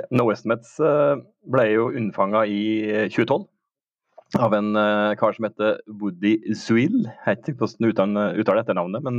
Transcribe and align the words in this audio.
No 0.16 0.28
Estimates 0.32 0.76
ble 1.50 1.64
jo 1.72 1.88
unnfanga 1.96 2.44
i 2.48 2.60
2012 3.12 3.46
av 4.38 4.54
en 4.54 4.76
uh, 4.78 5.16
kar 5.18 5.34
som 5.34 5.48
heter 5.48 5.80
Woody 6.00 6.36
Swill. 6.54 7.02
Jeg 7.08 7.26
vet 7.26 7.50
ikke 7.50 7.66
hvordan 7.66 7.98
han 7.98 8.38
uttaler 8.38 8.62
etternavnet, 8.62 9.02
men 9.02 9.18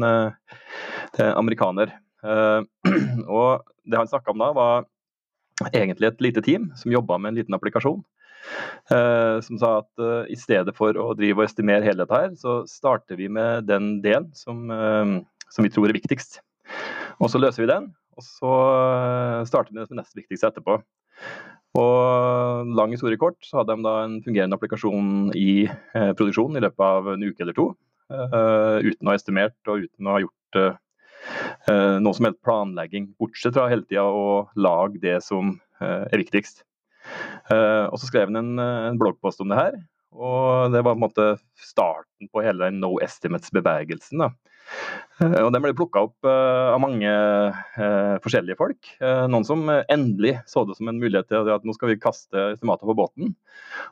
det 1.18 1.26
er 1.26 1.36
amerikaner. 1.36 1.92
Og 3.42 3.66
det 3.84 3.98
han 3.98 4.08
snakka 4.08 4.32
om 4.32 4.40
da, 4.40 4.52
var 4.56 4.86
egentlig 5.74 6.08
et 6.12 6.24
lite 6.24 6.44
team 6.46 6.70
som 6.80 6.94
jobba 6.94 7.18
med 7.20 7.34
en 7.34 7.42
liten 7.42 7.58
applikasjon. 7.58 8.04
som 8.90 9.58
sa 9.62 9.72
at 9.80 10.04
i 10.30 10.38
stedet 10.38 10.74
for 10.78 10.98
å 10.98 11.12
drive 11.18 11.42
og 11.42 11.48
estimere 11.48 11.86
hele 11.86 12.06
dette 12.06 12.22
her, 12.24 12.32
så 12.38 12.62
starter 12.70 13.18
vi 13.18 13.28
med 13.30 13.68
den 13.68 14.00
delen 14.06 14.30
som, 14.38 14.70
som 15.50 15.66
vi 15.66 15.74
tror 15.74 15.90
er 15.90 15.98
viktigst. 15.98 16.40
Og 17.20 17.30
så 17.34 17.42
løser 17.42 17.66
vi 17.66 17.72
den, 17.74 17.90
og 18.22 18.28
så 18.28 19.48
starter 19.50 19.74
vi 19.74 19.80
med 19.80 19.90
det 19.90 19.98
nest 19.98 20.18
viktigste 20.18 20.52
etterpå. 20.52 20.78
Og 21.80 22.72
lang 22.76 22.92
historie 22.92 23.20
kort, 23.20 23.40
så 23.48 23.62
hadde 23.62 23.78
de 23.78 23.86
da 23.86 23.94
en 24.04 24.18
fungerende 24.26 24.58
applikasjon 24.58 25.32
i 25.40 25.64
eh, 25.70 26.12
produksjon 26.20 26.58
i 26.60 26.64
løpet 26.64 26.84
av 26.84 27.14
en 27.14 27.24
uke 27.24 27.46
eller 27.46 27.56
to. 27.58 27.72
Uh, 28.12 28.84
uten 28.84 29.08
å 29.08 29.14
ha 29.14 29.16
estimert 29.16 29.70
og 29.72 29.86
uten 29.86 30.08
å 30.10 30.16
ha 30.18 30.20
gjort 30.20 30.58
uh, 30.60 30.74
noe 32.04 32.12
som 32.18 32.28
helst 32.28 32.42
planlegging. 32.44 33.08
Bortsett 33.22 33.56
fra 33.56 33.70
hele 33.72 33.88
tida 33.88 34.04
å 34.04 34.50
lage 34.60 35.00
det 35.00 35.22
som 35.24 35.56
er 35.82 36.20
viktigst. 36.20 36.66
og 37.50 37.96
så 37.98 38.06
skrev 38.06 38.28
han 38.30 38.38
en, 38.38 38.60
en, 38.60 39.00
bloggpost 39.00 39.40
om 39.42 39.50
det 39.50 39.58
her. 39.58 39.80
Og 40.12 40.76
det 40.76 40.84
var 40.84 40.92
på 40.92 41.00
en 41.00 41.06
måte 41.06 41.28
starten 41.58 42.30
på 42.30 42.44
hele 42.44 42.68
den 42.68 42.82
no 42.84 42.98
estimates-bevegelsen. 43.02 44.26
da. 44.26 44.51
Eh, 45.22 45.38
og 45.44 45.52
Den 45.54 45.64
ble 45.64 45.74
plukka 45.78 46.06
opp 46.08 46.28
eh, 46.28 46.68
av 46.74 46.80
mange 46.82 47.10
eh, 47.10 48.16
forskjellige 48.24 48.58
folk. 48.60 48.92
Noen 49.02 49.46
som 49.48 49.70
endelig 49.72 50.38
så 50.50 50.64
det 50.68 50.78
som 50.78 50.90
en 50.90 51.00
mulighet 51.02 51.30
til 51.32 51.52
at 51.54 51.68
nå 51.68 51.76
skal 51.78 51.92
vi 51.92 52.00
kaste 52.02 52.48
estimater 52.56 52.90
på 52.90 52.98
båten. 52.98 53.34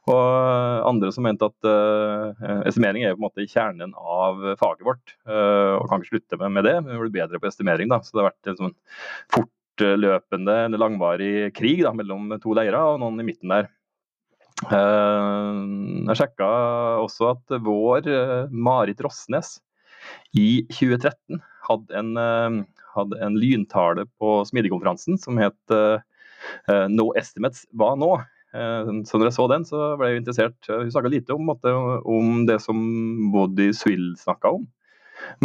Og 0.09 0.25
andre 0.89 1.11
som 1.15 1.25
mente 1.27 1.49
at 1.49 1.69
estimering 2.69 3.05
er 3.05 3.15
på 3.15 3.21
en 3.21 3.27
måte 3.27 3.47
kjernen 3.49 3.93
av 3.99 4.41
faget 4.59 4.85
vårt. 4.87 5.15
Og 5.27 5.87
kan 5.89 6.01
ikke 6.01 6.15
slutte 6.15 6.39
med, 6.41 6.65
det, 6.65 6.75
men 6.83 6.93
vi 6.95 7.01
blir 7.05 7.15
bedre 7.21 7.41
på 7.41 7.49
estimering. 7.49 7.91
da, 7.91 8.01
Så 8.03 8.15
det 8.15 8.23
har 8.23 8.29
vært 8.31 8.51
en 8.51 8.59
sånn 8.59 8.75
fortløpende 9.35 10.57
eller 10.67 10.81
langvarig 10.81 11.33
krig 11.57 11.83
da, 11.85 11.93
mellom 11.95 12.35
to 12.43 12.55
leirer 12.57 12.95
og 12.95 13.01
noen 13.03 13.21
i 13.21 13.27
midten 13.27 13.53
der. 13.53 13.69
Jeg 14.59 16.19
sjekka 16.19 16.47
også 17.05 17.33
at 17.33 17.59
vår 17.63 18.09
Marit 18.51 18.99
Rossnes 19.05 19.57
i 20.37 20.65
2013 20.71 21.41
hadde 21.69 21.99
en, 21.99 22.17
eh, 22.17 22.57
hadde 22.95 23.21
en 23.23 23.37
lyntale 23.39 24.05
på 24.19 24.39
smidigkonferansen 24.49 25.19
som 25.21 25.37
het 25.41 25.73
uh, 25.73 26.01
'No 26.89 27.11
estimates 27.19 27.65
hva 27.75 27.95
nå?' 27.99 28.17
Så 28.49 29.19
når 29.19 29.27
jeg 29.27 29.33
så 29.35 29.43
den, 29.45 29.61
så 29.61 29.79
ble 29.93 30.07
jeg 30.09 30.21
interessert. 30.23 30.57
Hun 30.65 30.89
snakka 30.89 31.11
lite 31.13 31.35
om, 31.35 31.51
om, 31.53 32.45
det 32.47 32.55
som 32.63 32.79
Body 33.29 33.67
Swill 33.77 34.15
snakka 34.17 34.55
om. 34.57 34.63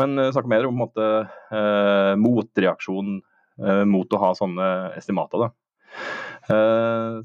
Men 0.01 0.17
snakka 0.33 0.49
mer 0.49 0.65
om 0.65 0.79
måte, 0.81 1.29
motreaksjon 2.17 3.19
mot 3.93 4.09
å 4.09 4.23
ha 4.23 4.31
sånne 4.33 4.71
estimater. 4.97 5.51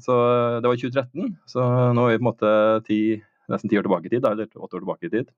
så 0.04 0.14
det 0.60 0.68
var 0.68 0.76
i 0.76 0.84
2013, 0.84 1.32
så 1.48 1.64
nå 1.96 2.04
er 2.04 2.12
vi 2.12 2.20
på 2.20 2.26
en 2.26 2.28
måte 2.28 2.52
ti, 2.84 3.00
nesten 3.48 3.72
ti 3.72 3.80
år 3.80 3.88
tilbake 3.88 4.10
i 4.10 4.12
tid, 4.18 4.28
eller 4.28 4.52
åtte 4.52 4.76
år 4.76 4.84
tilbake 4.84 5.08
i 5.08 5.14
tid. 5.16 5.32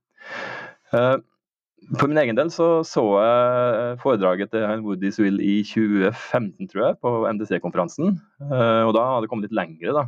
For 1.91 2.09
min 2.09 2.21
egen 2.23 2.39
del 2.39 2.51
så, 2.53 2.67
så 2.87 3.03
jeg 3.19 3.97
foredraget 4.03 4.53
til 4.55 4.85
Woody 4.85 5.11
Swill 5.13 5.41
i 5.43 5.61
2015, 5.67 6.69
tror 6.71 6.85
jeg, 6.87 6.99
på 7.03 7.13
NDC-konferansen. 7.29 8.15
Eh, 8.47 8.83
og 8.87 8.93
da 8.97 9.07
hadde 9.09 9.27
det 9.27 9.31
kommet 9.33 9.49
litt 9.49 9.57
lengre 9.59 9.95
da, 9.97 10.05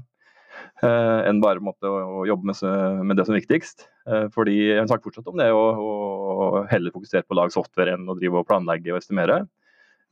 eh, 0.86 1.20
enn 1.28 1.42
bare 1.42 1.64
måtte 1.64 1.90
å, 1.90 2.22
jobbe 2.28 2.48
med, 2.48 3.16
det 3.18 3.26
som 3.26 3.34
er 3.34 3.40
viktigst. 3.42 3.88
Eh, 4.08 4.28
fordi 4.34 4.56
Han 4.78 4.88
snakker 4.88 5.10
fortsatt 5.10 5.28
om 5.32 5.40
det 5.40 5.50
å 5.50 6.64
heller 6.70 6.94
fokusere 6.94 7.26
på 7.26 7.36
å 7.36 7.40
lage 7.42 7.56
software 7.56 7.98
enn 7.98 8.08
å 8.08 8.16
drive 8.16 8.40
og 8.40 8.48
planlegge 8.48 8.94
og 8.94 9.02
estimere. 9.02 9.42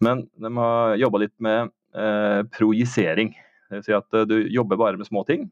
Men 0.03 0.27
de 0.35 0.53
har 0.59 0.99
jobba 0.99 1.25
litt 1.25 1.37
med 1.39 1.71
eh, 1.95 2.43
projisering. 2.53 3.37
Vil 3.73 3.87
si 3.87 3.95
at 3.97 4.11
du 4.29 4.41
jobber 4.53 4.81
bare 4.81 4.99
med 5.01 5.09
små 5.09 5.23
ting. 5.29 5.47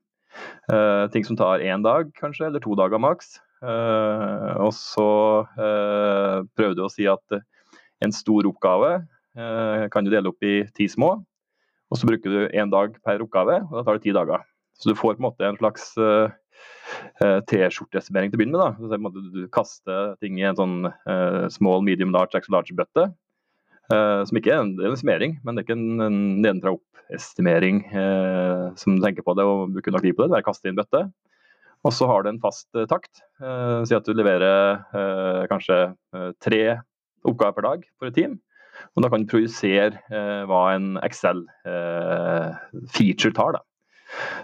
Ting 1.10 1.24
som 1.26 1.38
tar 1.38 1.62
én 1.64 1.82
dag, 1.82 2.10
kanskje, 2.18 2.50
eller 2.50 2.60
to 2.62 2.76
dager 2.78 3.00
maks. 3.00 3.38
Uh, 3.60 4.56
og 4.64 4.70
så 4.72 5.08
uh, 5.44 6.40
prøvde 6.56 6.78
du 6.78 6.86
å 6.86 6.92
si 6.92 7.04
at 7.10 7.40
en 8.00 8.14
stor 8.16 8.48
oppgave 8.48 9.00
kan 9.94 10.02
du 10.02 10.08
dele 10.10 10.26
opp 10.32 10.42
i 10.42 10.64
ti 10.74 10.88
små. 10.90 11.12
Og 11.92 11.98
så 12.00 12.08
bruker 12.08 12.32
du 12.32 12.40
én 12.50 12.70
dag 12.72 12.96
per 13.06 13.22
oppgave, 13.22 13.60
og 13.68 13.76
da 13.76 13.84
tar 13.86 13.96
det 13.96 14.02
ti 14.08 14.12
dager. 14.12 14.42
Så 14.74 14.90
du 14.90 14.98
får 14.98 15.14
på 15.14 15.22
en 15.22 15.26
måte 15.28 15.46
en 15.46 15.58
slags 15.60 15.84
T-skjorteestimering 17.46 18.32
til 18.32 18.36
å 18.36 18.40
begynne 18.42 18.58
med. 18.58 18.90
Da. 18.90 19.12
Du 19.30 19.46
kaster 19.54 20.16
ting 20.18 20.40
i 20.40 20.48
en 20.48 20.58
sånn 20.58 20.74
small, 21.54 21.86
medium, 21.86 22.10
large, 22.16 22.34
extra 22.34 22.56
large-bøtte. 22.56 23.06
som 24.26 24.42
ikke 24.42 24.50
er 24.50 24.64
en, 24.64 24.74
en 24.82 24.98
estimering, 24.98 25.38
men 25.44 25.54
det 25.54 25.62
er 25.62 25.68
ikke 25.68 25.78
en, 25.78 26.04
en 26.08 26.20
nedenfra-opp-estimering 26.42 27.84
som 28.82 28.98
du 28.98 29.06
tenker 29.06 29.24
på 29.24 29.38
det 29.38 29.46
og 29.46 29.70
bruker 29.78 29.94
nok 29.94 30.08
tid 30.08 30.18
på 30.18 30.26
det. 30.26 30.32
Det 30.34 30.40
er 30.40 30.48
å 30.48 30.50
kaste 30.50 30.68
i 30.68 30.74
en 30.74 30.82
bøtte. 30.82 31.06
Og 31.86 31.92
så 31.96 32.04
har 32.10 32.20
du 32.22 32.28
en 32.30 32.42
fast 32.42 32.68
uh, 32.76 32.86
takt. 32.88 33.14
Uh, 33.40 33.84
si 33.88 33.94
at 33.96 34.06
du 34.06 34.12
leverer 34.16 34.56
uh, 34.92 35.42
kanskje 35.50 35.76
tre 36.42 36.62
oppgaver 37.24 37.54
per 37.56 37.64
dag 37.66 37.80
for 37.98 38.06
et 38.08 38.16
team. 38.16 38.32
Og 38.96 39.02
da 39.04 39.08
kan 39.12 39.22
du 39.22 39.28
projisere 39.28 39.96
hva 40.48 40.62
en 40.72 40.86
Excel-feature 41.04 43.34
tar. 43.36 43.52
da. 43.58 43.62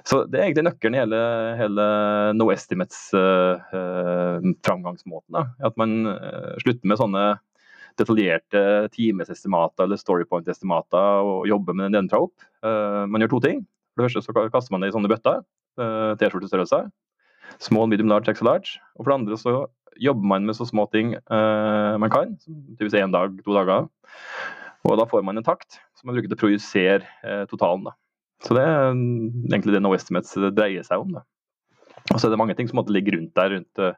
Så 0.04 0.16
Det 0.28 0.36
er 0.36 0.44
egentlig 0.44 0.66
nøkkelen 0.66 0.94
i 0.94 1.00
hele, 1.00 1.20
hele 1.56 1.84
No 2.36 2.52
Estimates-framgangsmåten. 2.52 5.34
At 5.40 5.74
man 5.80 5.90
slutter 6.60 6.84
med 6.84 7.00
sånne 7.00 7.40
detaljerte 7.96 8.92
timesestimater 8.92 9.80
eller 9.86 9.96
storypoint-estimater 10.04 11.24
og 11.24 11.48
jobber 11.48 11.72
med 11.72 11.82
den 11.86 11.96
nedenfra 11.96 12.20
opp. 12.28 12.36
man 13.08 13.20
gjør 13.24 13.32
to 13.38 13.40
ting. 13.48 13.64
For 13.94 13.98
det 14.04 14.08
første 14.10 14.20
så 14.28 14.36
kaster 14.52 14.72
man 14.76 14.84
det 14.84 14.92
i 14.92 14.96
sånne 14.98 15.12
bøtter. 15.16 15.40
T-skjortestørrelser. 15.80 16.92
Small, 17.62 17.88
medium, 17.90 18.10
large, 18.12 18.28
extra 18.30 18.50
large. 18.50 18.80
Og 18.96 19.04
for 19.04 19.12
det 19.12 19.18
andre 19.20 19.38
så 19.40 19.56
jobber 20.02 20.28
man 20.28 20.46
med 20.48 20.56
så 20.58 20.66
små 20.68 20.86
ting 20.92 21.14
uh, 21.16 21.96
man 22.00 22.12
kan, 22.12 22.34
typisk 22.76 22.96
én 22.98 23.14
dag, 23.14 23.38
to 23.44 23.54
dager. 23.56 23.88
Og 24.86 24.98
da 25.00 25.06
får 25.08 25.24
man 25.26 25.40
en 25.40 25.46
takt 25.46 25.80
som 25.96 26.08
man 26.08 26.18
bruker 26.18 26.30
til 26.30 26.38
å 26.38 26.42
projisere 26.44 27.02
uh, 27.24 27.44
totalen. 27.50 27.88
da. 27.88 27.96
Så 28.44 28.54
det 28.56 28.66
er 28.66 28.92
egentlig 28.92 29.74
det 29.74 29.82
No 29.82 29.94
Estimates 29.96 30.36
dreier 30.36 30.84
seg 30.86 31.02
om. 31.02 31.16
da. 31.16 31.24
Og 32.12 32.20
så 32.20 32.28
er 32.28 32.32
det 32.36 32.38
mange 32.38 32.54
ting 32.54 32.68
som 32.70 32.78
måtte 32.78 32.94
ligge 32.94 33.16
rundt 33.16 33.34
der, 33.34 33.50
rundt 33.56 33.80
uh, 33.82 33.94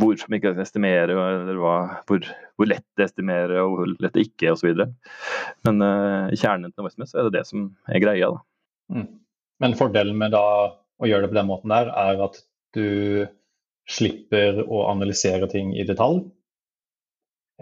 hvor 0.00 0.16
som 0.18 0.34
ikke 0.34 0.56
estimerer, 0.64 1.12
eller 1.14 1.60
hva, 1.62 1.76
hvor, 2.08 2.24
hvor, 2.56 2.66
lett 2.66 2.86
det 2.98 3.06
estimerer 3.06 3.60
og 3.62 3.76
hvor 3.76 3.92
lett 3.92 4.16
det 4.16 4.26
ikke 4.26 4.50
er, 4.50 4.56
osv. 4.56 4.70
Men 5.68 5.84
uh, 5.84 6.32
kjernen 6.34 6.72
til 6.72 6.82
No 6.82 6.90
Estimates 6.90 7.14
er 7.14 7.28
det 7.28 7.36
det 7.38 7.44
som 7.50 7.58
er 7.86 8.02
greia. 8.02 8.32
da. 8.34 8.40
Mm. 8.96 9.08
Men 9.62 9.78
fordelen 9.78 10.18
med 10.18 10.34
da 10.34 10.42
å 11.02 11.10
gjøre 11.10 11.26
det 11.26 11.32
på 11.32 11.38
den 11.40 11.50
måten 11.50 11.72
der, 11.72 11.90
er 11.90 12.26
at 12.28 12.42
du 12.76 12.88
slipper 13.90 14.62
å 14.62 14.86
analysere 14.90 15.48
ting 15.50 15.74
i 15.76 15.86
detalj? 15.86 16.22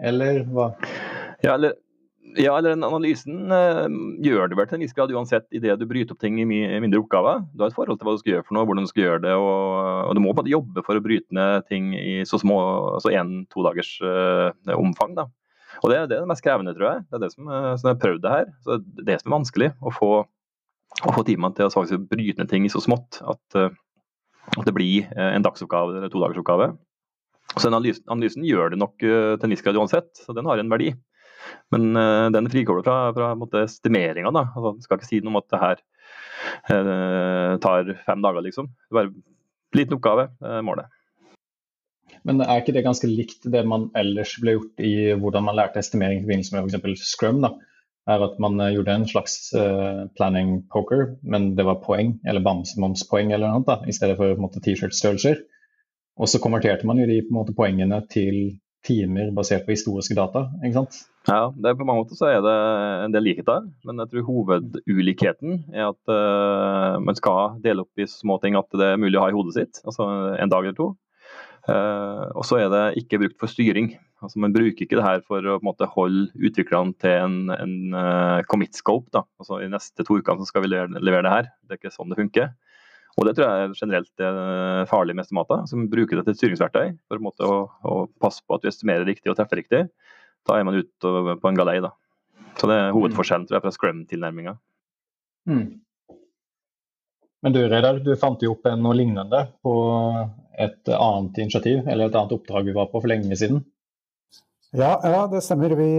Eller 0.01 0.43
hva? 0.49 0.71
Ja, 1.41 1.55
eller, 1.55 1.73
ja, 2.37 2.53
eller 2.57 2.77
analysen 2.77 3.51
uh, 3.51 3.87
gjør 4.23 4.51
du 4.51 4.55
vel 4.57 4.69
til 4.69 4.77
en 4.77 4.85
viss 4.85 4.95
grad 4.97 5.11
uansett 5.13 5.47
idet 5.57 5.77
du 5.81 5.87
bryter 5.89 6.15
opp 6.15 6.21
ting 6.21 6.39
i 6.41 6.47
mindre 6.47 7.01
oppgaver. 7.01 7.43
Du 7.53 7.65
har 7.65 7.73
et 7.73 7.77
forhold 7.77 7.99
til 7.99 8.07
hva 8.07 8.15
du 8.15 8.21
skal 8.21 8.35
gjøre 8.35 8.47
for 8.47 8.57
noe, 8.57 8.67
hvordan 8.69 8.87
du 8.87 8.91
skal 8.91 9.05
gjøre 9.07 9.23
det, 9.25 9.35
og, 9.35 9.59
og 10.07 10.17
du 10.17 10.23
må 10.23 10.33
bare 10.37 10.53
jobbe 10.53 10.85
for 10.85 10.97
å 10.97 11.03
bryte 11.03 11.37
ned 11.37 11.67
ting 11.69 11.91
i 11.97 12.21
så 12.29 12.39
små, 12.41 12.59
altså 12.97 13.13
én-to 13.13 13.65
dagers 13.67 13.95
uh, 14.05 14.51
omfang. 14.77 15.17
da. 15.17 15.27
Og 15.81 15.89
det, 15.89 16.03
det, 16.11 16.17
er 16.17 16.25
det 16.25 16.29
mest 16.29 16.45
krevende, 16.45 16.75
tror 16.77 16.91
jeg. 16.91 17.07
Det 17.09 17.17
er 17.17 17.25
det 17.25 17.33
som, 17.33 17.49
uh, 17.49 17.73
som 17.73 17.89
jeg 17.89 17.97
har 17.97 18.03
prøvd 18.05 18.23
det 18.23 18.35
her. 18.35 18.53
Så 18.61 18.77
det 18.81 19.03
er 19.03 19.09
det 19.11 19.19
som 19.21 19.31
er 19.31 19.37
vanskelig. 19.39 19.71
Å 19.81 19.95
få 19.97 20.11
å 21.07 21.13
få 21.15 21.23
timene 21.27 21.55
til 21.57 21.67
å 21.67 21.73
faktisk 21.73 22.07
bryte 22.11 22.41
ned 22.41 22.51
ting 22.51 22.67
så 22.71 22.81
smått 22.83 23.21
at, 23.21 23.57
eh, 23.57 23.73
at 24.57 24.67
det 24.67 24.75
blir 24.75 25.07
eh, 25.09 25.31
en 25.35 25.45
dagsoppgave 25.45 25.97
eller 25.97 26.11
to 26.11 26.21
dagers 26.21 26.41
oppgave. 26.41 26.71
Så 27.57 27.67
analysen, 27.67 28.05
analysen, 28.07 28.45
gjør 28.47 28.71
det 28.71 28.77
nok 28.79 28.93
uh, 29.03 29.33
til 29.35 29.43
en 29.43 29.51
viss 29.51 29.63
grad 29.65 29.75
uansett, 29.75 30.13
så 30.15 30.31
den 30.31 30.47
har 30.47 30.61
en 30.61 30.69
verdi. 30.71 30.93
Men 31.73 31.89
den 32.31 32.47
frikobler 32.47 32.85
fra, 32.85 33.09
fra 33.11 33.63
estimeringa. 33.65 34.31
Altså, 34.31 34.71
skal 34.85 35.01
ikke 35.01 35.09
si 35.09 35.19
noe 35.19 35.33
om 35.33 35.39
at 35.41 35.49
det 35.51 35.59
her 35.59 35.81
uh, 36.71 37.57
tar 37.59 37.91
fem 38.05 38.23
dager, 38.23 38.45
liksom. 38.45 38.69
Det 38.71 38.93
er 38.93 38.99
bare 39.01 39.11
en 39.11 39.81
liten 39.81 39.97
oppgave, 39.97 40.29
målet. 40.63 40.87
Men 42.23 42.39
er 42.45 42.61
ikke 42.61 42.77
det 42.77 42.85
ganske 42.85 43.09
likt 43.09 43.49
det 43.51 43.65
man 43.67 43.89
ellers 43.99 44.37
ble 44.39 44.55
gjort 44.55 44.85
i 44.85 44.93
hvordan 45.19 45.49
man 45.49 45.57
lærte 45.59 45.81
estimering 45.83 46.21
i 46.21 46.23
forbindelse 46.23 46.55
med 46.55 46.79
f.eks. 46.79 47.03
Scrum? 47.11 47.43
da? 47.43 47.51
Er 48.11 48.25
at 48.25 48.39
man 48.43 48.59
eh, 48.61 48.73
gjorde 48.75 48.95
en 48.95 49.07
slags 49.09 49.37
uh, 49.57 50.07
planning 50.17 50.61
poker, 50.73 51.15
men 51.23 51.53
det 51.57 51.65
var 51.67 51.81
poeng, 51.85 52.17
eller 52.27 52.43
bamsemomspoeng 52.45 53.31
eller 53.31 53.47
noe 53.47 53.61
annet, 53.61 53.69
da, 53.69 53.77
i 53.87 53.95
stedet 53.95 54.17
for 54.19 54.59
T-shirt-størrelser. 54.59 55.41
Og 56.21 56.29
så 56.29 56.41
konverterte 56.43 56.87
man 56.87 56.99
jo 57.01 57.07
de 57.09 57.21
måte, 57.33 57.55
poengene 57.57 58.01
til 58.11 58.59
timer 58.85 59.29
basert 59.35 59.65
på 59.65 59.75
historiske 59.75 60.17
data. 60.17 60.47
ikke 60.61 60.79
sant? 60.79 60.97
Ja, 61.29 61.51
det 61.53 61.69
er 61.69 61.77
på 61.77 61.85
mange 61.85 62.01
måter 62.01 62.17
så 62.17 62.31
er 62.31 62.39
det 62.41 62.55
en 63.05 63.13
del 63.13 63.27
likheter, 63.29 63.67
men 63.85 64.01
jeg 64.01 64.09
tror 64.09 64.27
hovedulikheten 64.29 65.59
er 65.69 65.91
at 65.91 66.09
uh, 66.09 66.97
man 67.03 67.17
skal 67.17 67.59
dele 67.61 67.85
opp 67.85 68.01
i 68.01 68.09
små 68.09 68.39
ting 68.41 68.57
at 68.57 68.69
det 68.73 68.93
er 68.93 69.01
mulig 69.01 69.19
å 69.19 69.25
ha 69.27 69.29
i 69.29 69.37
hodet 69.37 69.57
sitt, 69.57 69.83
altså 69.85 70.09
en 70.33 70.53
dag 70.53 70.65
eller 70.65 70.77
to. 70.77 70.91
Uh, 71.69 72.25
og 72.33 72.45
så 72.47 72.57
er 72.57 72.71
det 72.73 72.85
ikke 73.03 73.21
brukt 73.21 73.37
for 73.41 73.53
styring. 73.53 73.93
Altså 74.21 74.41
Man 74.41 74.53
bruker 74.53 74.85
ikke 74.85 74.99
det 74.99 75.05
her 75.05 75.23
for 75.25 75.45
å 75.49 75.57
måte, 75.65 75.87
holde 75.89 76.29
utviklerne 76.37 76.93
til 77.01 77.15
en, 77.23 77.37
en 77.55 77.95
uh, 77.95 78.41
commit 78.49 78.77
scope. 78.77 79.09
da, 79.13 79.23
altså 79.41 79.61
I 79.63 79.69
neste 79.71 80.05
to 80.05 80.19
ukene 80.21 80.45
skal 80.45 80.65
vi 80.65 80.69
levere, 80.69 81.01
levere 81.01 81.25
det 81.25 81.33
her. 81.33 81.49
Det 81.65 81.75
er 81.75 81.81
ikke 81.81 81.95
sånn 81.95 82.13
det 82.13 82.19
funker. 82.19 82.51
Og 83.19 83.27
Det 83.27 83.35
tror 83.35 83.49
jeg 83.49 83.79
generelt 83.81 84.23
er 84.23 84.85
farlig 84.87 85.17
med 85.17 85.25
estimater, 85.25 85.65
som 85.67 85.89
bruker 85.91 86.17
det 86.17 86.25
til 86.27 86.35
et 86.35 86.39
styringsverktøy 86.39 86.93
for 87.09 87.19
å, 87.19 87.23
måte, 87.25 87.47
å, 87.47 87.57
å, 87.83 87.95
passe 88.21 88.45
på 88.45 88.55
at 88.55 88.63
du 88.63 88.69
estimerer 88.71 89.03
riktig 89.09 89.33
og 89.33 89.35
treffer 89.39 89.59
riktig. 89.59 89.81
Da 90.47 90.57
er 90.57 90.67
man 90.67 90.77
ute 90.79 91.11
på 91.41 91.49
en 91.49 91.59
galei. 91.59 91.81
da. 91.83 91.91
Så 92.55 92.69
Det 92.69 92.77
er 92.77 92.95
hovedforskjellen 92.95 93.49
tror 93.49 93.57
jeg, 93.57 93.65
fra 93.65 93.73
scrum-tilnærminga. 93.75 94.55
Mm. 95.49 95.65
Men 97.41 97.55
du 97.55 97.61
Reidar, 97.65 97.99
du 98.05 98.13
fant 98.21 98.41
jo 98.45 98.53
opp 98.53 98.69
noe 98.77 98.95
lignende 98.95 99.47
på 99.65 99.75
et 100.61 100.91
annet 100.93 101.39
initiativ, 101.41 101.87
eller 101.89 102.07
et 102.07 102.17
annet 102.17 102.35
oppdrag 102.37 102.67
vi 102.69 102.75
var 102.75 102.91
på 102.91 103.01
for 103.01 103.09
lenge 103.09 103.37
siden? 103.39 103.63
Ja, 104.71 104.99
ja 105.03 105.23
det 105.27 105.41
stemmer. 105.43 105.73
Vi, 105.75 105.89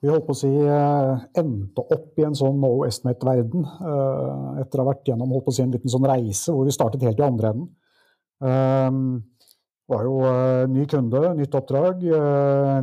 vi 0.00 0.08
holdt 0.08 0.24
på 0.24 0.32
å 0.32 0.38
si 0.38 0.48
eh, 0.48 1.24
endte 1.36 1.82
opp 1.84 2.20
i 2.20 2.24
en 2.24 2.36
sånn 2.38 2.56
no 2.62 2.70
estimate-verden 2.86 3.66
eh, 3.66 4.62
etter 4.62 4.80
å 4.80 4.86
ha 4.86 4.92
vært 4.94 5.10
gjennom 5.10 5.34
holdt 5.34 5.48
på 5.48 5.52
å 5.52 5.56
si, 5.58 5.64
en 5.66 5.74
liten 5.76 5.92
sånn 5.92 6.08
reise 6.08 6.54
hvor 6.54 6.64
vi 6.64 6.72
startet 6.72 7.04
helt 7.04 7.20
i 7.20 7.26
andre 7.26 7.52
enden. 7.52 7.68
Det 8.38 9.96
var 9.96 10.04
jo 10.04 10.16
ny 10.70 10.82
kunde, 10.86 11.20
nytt 11.34 11.54
oppdrag, 11.58 12.02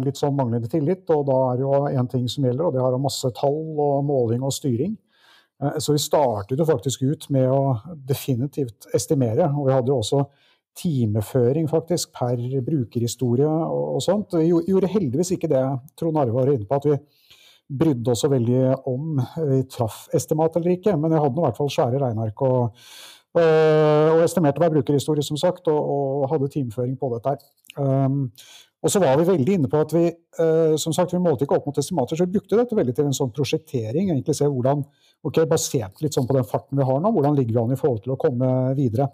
litt 0.03 0.17
sånn 0.19 0.33
manglende 0.35 0.67
tillit. 0.67 1.05
Og 1.13 1.21
da 1.29 1.35
er 1.51 1.59
det 1.59 1.63
jo 1.63 1.81
én 2.01 2.09
ting 2.11 2.25
som 2.29 2.47
gjelder, 2.47 2.65
og 2.65 2.73
det 2.75 2.81
har 2.81 2.97
masse 2.99 3.29
tall 3.38 3.59
og 3.77 3.99
måling 4.07 4.43
og 4.43 4.51
styring. 4.51 4.95
Så 5.79 5.93
vi 5.93 6.01
startet 6.01 6.59
jo 6.59 6.65
faktisk 6.67 7.05
ut 7.05 7.29
med 7.31 7.45
å 7.53 7.77
definitivt 8.09 8.89
estimere. 8.97 9.47
Og 9.53 9.69
vi 9.69 9.77
hadde 9.77 9.93
jo 9.93 9.99
også 10.01 10.25
timeføring 10.75 11.69
faktisk 11.72 12.12
per 12.16 12.39
brukerhistorie 12.66 13.48
og, 13.48 13.95
og 13.98 14.04
sånt. 14.04 14.36
Vi 14.36 14.50
gjorde 14.51 14.92
heldigvis 14.92 15.36
ikke 15.36 15.51
det 15.51 15.63
Trond 16.00 16.19
Arve 16.19 16.36
var 16.36 16.51
inne 16.51 16.68
på, 16.68 16.80
at 16.80 16.89
vi 16.89 16.98
brydde 17.66 18.13
oss 18.13 18.22
så 18.25 18.30
veldig 18.30 18.62
om 18.92 19.18
vi 19.50 19.63
traff 19.72 20.06
estimat 20.13 20.57
eller 20.60 20.75
ikke. 20.75 20.98
Men 21.00 21.16
jeg 21.16 21.24
hadde 21.24 21.42
i 21.42 21.45
hvert 21.48 21.60
fall 21.60 21.72
svære 21.74 22.01
regneark 22.04 22.45
og, 22.45 22.86
og, 23.38 23.42
og 23.42 24.22
estimerte 24.25 24.62
hver 24.62 24.74
brukerhistorie, 24.75 25.25
som 25.25 25.39
sagt, 25.42 25.72
og, 25.72 25.81
og 25.89 26.30
hadde 26.33 26.51
timeføring 26.54 26.95
på 27.00 27.12
dette 27.16 27.36
her. 27.36 27.50
Um, 27.75 28.30
og 28.86 28.92
så 28.94 29.01
var 29.01 29.18
vi 29.18 29.25
veldig 29.25 29.56
inne 29.57 29.69
på 29.72 29.80
at 29.81 29.94
vi 29.95 30.04
uh, 30.12 30.75
som 30.77 30.94
sagt, 30.94 31.16
vi 31.16 31.22
målte 31.24 31.48
ikke 31.48 31.57
opp 31.57 31.72
mot 31.72 31.80
estimater, 31.81 32.18
så 32.18 32.27
vi 32.27 32.36
brukte 32.36 32.60
dette 32.60 32.77
veldig 32.77 32.94
til 32.94 33.07
en 33.10 33.18
sånn 33.18 33.33
prosjektering. 33.33 34.12
egentlig 34.13 34.36
se 34.38 34.45
hvordan, 34.45 34.83
ok, 35.25 35.42
Basert 35.50 36.04
litt 36.06 36.13
sånn 36.13 36.27
på 36.30 36.38
den 36.38 36.45
farten 36.45 36.77
vi 36.77 36.86
har 36.86 37.01
nå, 37.01 37.12
hvordan 37.16 37.39
ligger 37.39 37.57
vi 37.57 37.63
an 37.63 37.74
i 37.74 37.80
forhold 37.80 38.04
til 38.06 38.13
å 38.13 38.19
komme 38.22 38.51
videre. 38.77 39.10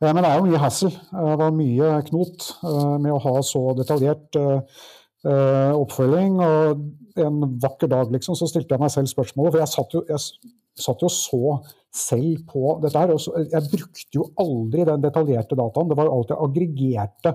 Men 0.00 0.22
det 0.24 0.30
er 0.30 0.38
jo 0.38 0.46
mye 0.48 0.60
hassel 0.62 0.94
Eh, 0.94 1.32
det 1.32 1.42
var 1.42 1.56
mye 1.56 1.90
knot 2.08 2.46
eh, 2.64 2.94
med 3.02 3.12
å 3.14 3.20
ha 3.26 3.34
så 3.46 3.64
detaljert 3.78 4.38
eh, 4.40 5.74
oppfølging. 5.76 6.38
Og 6.44 7.20
en 7.20 7.42
vakker 7.60 7.90
dag 7.92 8.12
liksom, 8.14 8.38
så 8.38 8.48
stilte 8.48 8.76
jeg 8.76 8.82
meg 8.82 8.94
selv 8.94 9.10
spørsmålet, 9.10 9.52
for 9.52 9.62
jeg 9.62 9.74
satt 9.74 9.96
jo, 9.96 10.04
jeg 10.08 10.54
satt 10.80 11.04
jo 11.04 11.10
så 11.12 11.58
selv 11.90 12.44
på 12.48 12.76
dette 12.84 13.02
her. 13.02 13.12
og 13.12 13.50
Jeg 13.50 13.72
brukte 13.72 14.20
jo 14.20 14.30
aldri 14.40 14.86
den 14.88 15.02
detaljerte 15.04 15.58
dataen. 15.58 15.90
Det 15.90 15.98
var 15.98 16.08
jo 16.08 16.16
alltid 16.16 16.46
aggregerte 16.46 17.34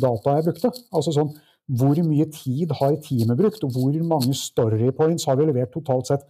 data 0.00 0.38
jeg 0.38 0.48
brukte. 0.48 0.74
Altså 0.90 1.14
sånn 1.14 1.32
hvor 1.78 1.98
mye 2.02 2.24
tid 2.34 2.72
har 2.80 2.96
teamet 3.04 3.38
brukt, 3.38 3.62
og 3.62 3.76
hvor 3.76 3.94
mange 4.02 4.34
story 4.34 4.88
points 4.96 5.28
har 5.28 5.36
vi 5.38 5.46
levert 5.46 5.70
totalt 5.76 6.08
sett. 6.10 6.24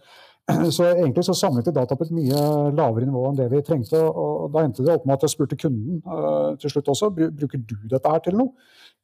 Så 0.75 0.85
egentlig 0.89 1.23
så 1.25 1.35
samlet 1.37 1.67
vi 1.67 1.73
data 1.75 1.95
på 1.95 2.05
et 2.07 2.13
mye 2.15 2.43
lavere 2.75 3.07
nivå 3.07 3.23
enn 3.29 3.37
det 3.37 3.47
vi 3.51 3.61
trengte. 3.65 3.99
og 4.01 4.51
Da 4.53 4.63
endte 4.65 4.85
det 4.85 4.93
opp 4.95 5.05
med 5.05 5.17
at 5.17 5.25
jeg 5.25 5.35
spurte 5.35 5.57
kunden 5.59 6.01
uh, 6.07 6.57
til 6.61 6.73
slutt 6.73 6.91
også 6.93 7.11
bruker 7.13 7.61
du 7.61 7.75
dette 7.91 8.13
her 8.13 8.23
til 8.25 8.37
noe. 8.39 8.53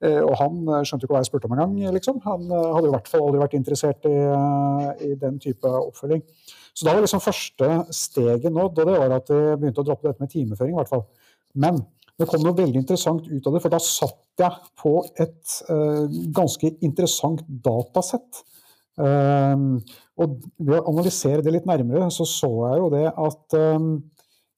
Uh, 0.04 0.22
og 0.24 0.34
han 0.42 0.57
skjønte 0.62 0.88
skjønte 0.89 1.07
ikke 1.07 1.16
hva 1.16 1.22
jeg 1.24 1.30
spurte 1.30 1.50
om 1.50 1.57
engang. 1.57 1.75
Liksom. 1.98 2.22
Han 2.25 2.48
hadde 2.54 2.89
i 2.89 2.95
hvert 2.95 3.12
fall 3.12 3.28
aldri 3.28 3.44
vært 3.44 3.57
interessert 3.60 4.10
i, 4.10 4.16
i, 5.10 5.12
den 5.22 5.38
type 5.44 5.74
oppfølging. 5.81 6.25
Så 6.78 6.86
da 6.86 6.94
var 6.94 7.06
liksom 7.06 7.24
første 7.24 7.69
steget 7.95 8.51
nådd, 8.54 8.81
og 8.81 8.89
det 8.89 8.98
var 8.98 9.16
at 9.18 9.31
vi 9.34 9.44
begynte 9.62 9.81
å 9.81 9.88
droppe 9.88 10.10
dette 10.10 10.24
med 10.24 10.34
timeføring. 10.34 10.75
i 10.75 10.81
hvert 10.81 10.92
fall. 10.94 11.07
Men 11.57 11.81
det 12.18 12.28
kom 12.30 12.42
noe 12.45 12.57
veldig 12.57 12.81
interessant 12.81 13.25
ut 13.30 13.48
av 13.50 13.54
det, 13.54 13.62
for 13.62 13.74
da 13.74 13.80
satt 13.81 14.42
jeg 14.42 14.69
på 14.81 14.94
et 15.22 15.57
ganske 16.34 16.72
interessant 16.86 17.42
datasett. 17.66 18.45
Um, 18.98 19.78
og 20.18 20.40
ved 20.58 20.80
å 20.80 20.88
analysere 20.90 21.44
det 21.46 21.54
litt 21.54 21.68
nærmere, 21.70 22.08
så 22.14 22.26
så 22.26 22.50
jeg 22.72 22.80
jo 22.82 22.88
det 22.96 23.04
at 23.12 23.58
um, 23.78 23.92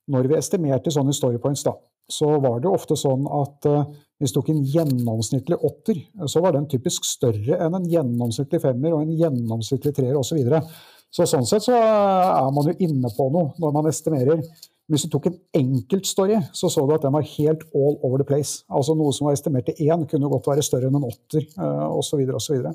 når 0.10 0.30
vi 0.32 0.38
estimerte 0.40 0.94
sånne 0.96 1.16
storypoints, 1.16 1.66
da, 1.68 1.74
så 2.10 2.38
var 2.42 2.62
det 2.64 2.72
ofte 2.72 2.96
sånn 2.98 3.28
at 3.28 3.68
uh, 3.68 3.84
hvis 4.20 4.32
du 4.32 4.40
tok 4.40 4.54
en 4.54 4.64
gjennomsnittlig 4.68 5.60
åtter, 5.60 6.00
så 6.28 6.42
var 6.44 6.56
den 6.56 6.70
typisk 6.72 7.06
større 7.08 7.60
enn 7.60 7.76
en 7.76 7.92
gjennomsnittlig 7.92 8.62
femmer 8.64 8.96
og 8.96 9.04
en 9.04 9.14
gjennomsnittlig 9.20 9.94
treer 9.96 10.18
osv. 10.20 10.40
Så, 10.40 10.64
så 11.12 11.28
sånn 11.36 11.48
sett 11.48 11.68
så 11.68 11.76
er 11.76 12.50
man 12.56 12.72
jo 12.72 12.76
inne 12.84 13.12
på 13.16 13.30
noe 13.32 13.54
når 13.60 13.76
man 13.76 13.88
estimerer. 13.92 14.44
Hvis 14.90 15.06
du 15.06 15.12
tok 15.14 15.30
en 15.30 15.38
enkeltstory, 15.56 16.40
så 16.56 16.72
så 16.74 16.84
du 16.88 16.96
at 16.96 17.04
den 17.06 17.14
var 17.14 17.28
helt 17.36 17.64
all 17.78 18.00
over 18.02 18.20
the 18.20 18.28
place. 18.28 18.64
Altså 18.68 18.96
Noe 18.98 19.14
som 19.16 19.30
var 19.30 19.38
estimert 19.38 19.70
til 19.70 19.88
én, 19.88 20.08
kunne 20.10 20.32
godt 20.32 20.50
være 20.50 20.66
større 20.66 20.90
enn 20.90 20.98
en 20.98 21.08
åtter, 21.12 21.46
osv. 21.94 22.24
osv. 22.40 22.72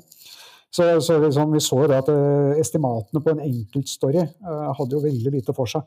Så, 0.73 0.87
så 1.01 1.19
liksom, 1.21 1.53
vi 1.55 1.61
så 1.63 1.83
at 1.95 2.09
uh, 2.11 2.55
estimatene 2.59 3.21
på 3.23 3.31
en 3.31 3.43
enkeltstory 3.45 4.23
uh, 4.25 4.71
hadde 4.75 4.97
jo 4.97 5.03
veldig 5.05 5.31
lite 5.37 5.55
for 5.55 5.71
seg. 5.71 5.85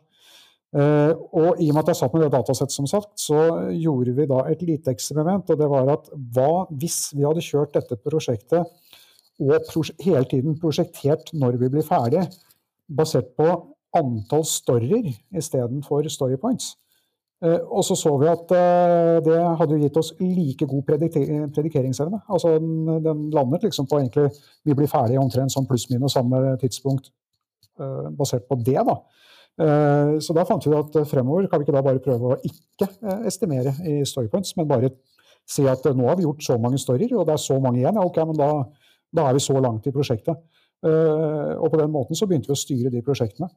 Uh, 0.69 1.13
og 1.33 1.61
i 1.61 1.71
og 1.71 1.77
med 1.77 1.83
at 1.83 1.93
jeg 1.93 2.01
satt 2.03 2.15
med 2.15 2.27
det 2.27 2.33
datasettet, 2.35 2.77
som 2.77 2.89
sagt, 2.89 3.15
så 3.21 3.69
gjorde 3.73 4.15
vi 4.17 4.29
da 4.29 4.43
et 4.49 4.65
lite 4.65 4.93
eksperiment. 4.93 5.49
Og 5.49 5.61
det 5.61 5.69
var 5.69 5.93
at 5.93 6.11
hva 6.37 6.67
hvis 6.71 7.01
vi 7.17 7.27
hadde 7.27 7.45
kjørt 7.45 7.77
dette 7.77 8.01
prosjektet 8.05 8.65
og 9.39 9.71
hele 10.03 10.25
tiden 10.27 10.57
prosjektert 10.59 11.31
når 11.37 11.61
vi 11.61 11.71
blir 11.71 11.87
ferdig, 11.87 12.25
basert 12.89 13.31
på 13.39 13.53
antall 13.97 14.45
storyer 14.49 15.13
istedenfor 15.37 16.09
story 16.13 16.41
points? 16.41 16.75
Eh, 17.39 17.61
og 17.71 17.85
så 17.87 17.95
så 17.95 18.17
vi 18.19 18.27
at 18.27 18.51
eh, 18.51 19.17
det 19.23 19.37
hadde 19.61 19.77
gitt 19.79 19.99
oss 20.01 20.11
like 20.19 20.67
god 20.67 20.83
predikeringsevne. 21.55 22.19
Altså 22.27 22.57
den, 22.59 22.89
den, 23.05 23.29
landet 23.31 23.63
liksom 23.63 23.87
på 23.87 24.01
egentlig 24.01 24.33
Vi 24.67 24.75
blir 24.75 24.91
ferdige 24.91 25.23
omtrent 25.23 25.55
sånn 25.55 25.69
pluss-minus 25.69 26.17
samme 26.19 26.57
tidspunkt 26.59 27.13
eh, 27.79 28.09
basert 28.11 28.49
på 28.49 28.59
det. 28.59 28.81
da. 28.83 28.99
Så 29.59 30.35
da 30.37 30.45
fant 30.47 30.63
vi 30.63 30.71
at 30.71 30.95
fremover 31.11 31.49
kan 31.51 31.59
vi 31.59 31.65
ikke 31.67 31.73
da 31.75 31.81
bare 31.83 31.99
prøve 31.99 32.29
å 32.31 32.37
ikke 32.47 32.87
estimere 33.27 33.73
i 33.91 34.05
storypoints, 34.07 34.53
men 34.55 34.69
bare 34.71 34.93
si 35.51 35.65
at 35.67 35.83
nå 35.99 36.07
har 36.07 36.15
vi 36.15 36.29
gjort 36.29 36.45
så 36.47 36.55
mange 36.63 36.79
storyer, 36.79 37.17
og 37.19 37.27
det 37.27 37.35
er 37.35 37.43
så 37.43 37.57
mange 37.59 37.81
igjen. 37.81 37.99
Ja, 37.99 38.05
ok, 38.07 38.21
men 38.29 38.39
da, 38.39 38.53
da 39.19 39.25
er 39.27 39.35
vi 39.35 39.43
så 39.43 39.59
langt 39.59 39.89
i 39.91 39.95
prosjektet. 39.97 40.39
og 40.87 41.67
på 41.73 41.81
den 41.81 41.91
måten 41.91 42.15
så 42.15 42.29
begynte 42.31 42.53
vi 42.53 42.55
å 42.55 42.61
styre 42.61 42.93
de 42.95 43.03
prosjektene. 43.03 43.51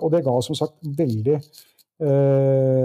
og 0.00 0.08
det 0.14 0.24
ga 0.24 0.38
som 0.40 0.56
sagt 0.56 0.80
veldig 0.80 1.36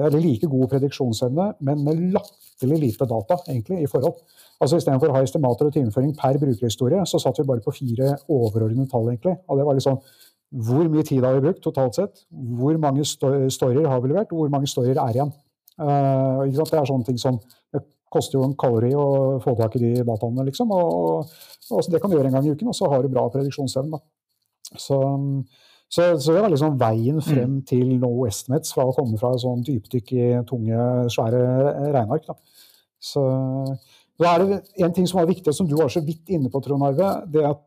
eller 0.06 0.24
like 0.24 0.50
god 0.50 0.70
prediksjonsevne, 0.72 1.48
men 1.68 1.84
med 1.86 2.04
latterlig 2.16 2.80
lite 2.82 3.08
data 3.10 3.38
egentlig 3.48 3.82
i 3.84 3.90
forhold. 3.90 4.22
Altså 4.62 4.80
Istedenfor 4.80 5.12
å 5.12 5.18
ha 5.18 5.24
estimater 5.26 5.68
og 5.68 5.76
timeføring 5.76 6.14
per 6.18 6.40
brukerhistorie, 6.42 7.02
så 7.10 7.20
satt 7.22 7.42
vi 7.42 7.48
bare 7.50 7.64
på 7.66 7.74
fire 7.76 8.14
overordnede 8.32 8.88
tall. 8.92 9.10
egentlig. 9.12 9.36
Og 9.50 9.60
det 9.60 9.68
var 9.68 9.78
liksom 9.78 10.00
hvor 10.56 10.88
mye 10.88 11.04
tid 11.04 11.24
har 11.26 11.36
vi 11.36 11.44
brukt 11.48 11.64
totalt 11.64 11.98
sett? 11.98 12.22
Hvor 12.32 12.78
mange 12.80 13.04
storyer 13.04 13.88
har 13.90 14.00
vi 14.02 14.12
levert? 14.12 14.32
Hvor 14.32 14.50
mange 14.52 14.70
storyer 14.72 15.00
er 15.02 15.18
igjen? 15.18 15.34
Uh, 15.76 16.46
det 16.48 16.80
er 16.80 16.88
sånne 16.88 17.04
ting 17.04 17.18
som 17.20 17.42
Det 17.74 17.82
koster 18.14 18.38
jo 18.38 18.46
en 18.46 18.56
kalori 18.56 18.94
å 18.96 19.42
få 19.44 19.56
tak 19.60 19.76
i 19.76 19.82
de 19.82 20.06
dataene, 20.08 20.46
liksom. 20.48 20.72
Og, 20.72 21.34
og, 21.74 21.90
det 21.92 22.00
kan 22.00 22.12
du 22.12 22.16
gjøre 22.16 22.30
en 22.32 22.38
gang 22.38 22.48
i 22.48 22.54
uken, 22.54 22.70
og 22.72 22.78
så 22.78 22.88
har 22.88 23.04
du 23.04 23.12
bra 23.12 23.26
prediksjonsevne. 23.34 24.00
Så 24.80 25.00
så, 25.96 26.06
så, 26.20 26.34
det 26.34 26.42
var 26.44 26.52
liksom 26.52 26.80
veien 26.80 27.22
frem 27.24 27.60
mm. 27.60 27.66
til 27.70 27.94
no 28.02 28.12
estimates 28.28 28.74
fra 28.76 28.84
å 28.90 28.96
komme 28.96 29.20
fra 29.22 29.32
sånn 29.40 29.64
dypdykk 29.64 30.12
i 30.16 30.26
tunge, 30.50 30.88
svære 31.14 31.44
regneark. 31.94 32.26
Da. 32.28 32.36
Så 33.00 33.24
da 34.20 34.32
er 34.32 34.44
det 34.44 34.60
en 34.84 34.96
ting 34.96 35.08
som 35.08 35.22
var 35.22 35.30
viktig, 35.30 35.54
som 35.56 35.68
du 35.70 35.76
var 35.80 35.92
så 35.92 36.04
vidt 36.04 36.32
inne 36.36 36.52
på, 36.52 36.62
Trond 36.64 36.84
Arve. 36.88 37.10
Det, 37.32 37.44
at, 37.48 37.64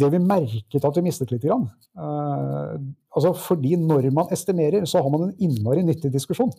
det 0.00 0.10
vi 0.12 0.20
merket 0.20 0.84
at 0.84 0.96
vi 0.96 1.04
mistet 1.04 1.32
litt. 1.32 1.44
Grann. 1.44 1.68
Uh, 1.98 2.76
altså 3.16 3.34
fordi 3.36 3.76
når 3.80 4.10
man 4.16 4.32
estimerer, 4.34 4.84
så 4.88 5.02
har 5.04 5.12
man 5.12 5.28
en 5.28 5.36
innmari 5.44 5.84
nyttig 5.86 6.12
diskusjon. 6.12 6.52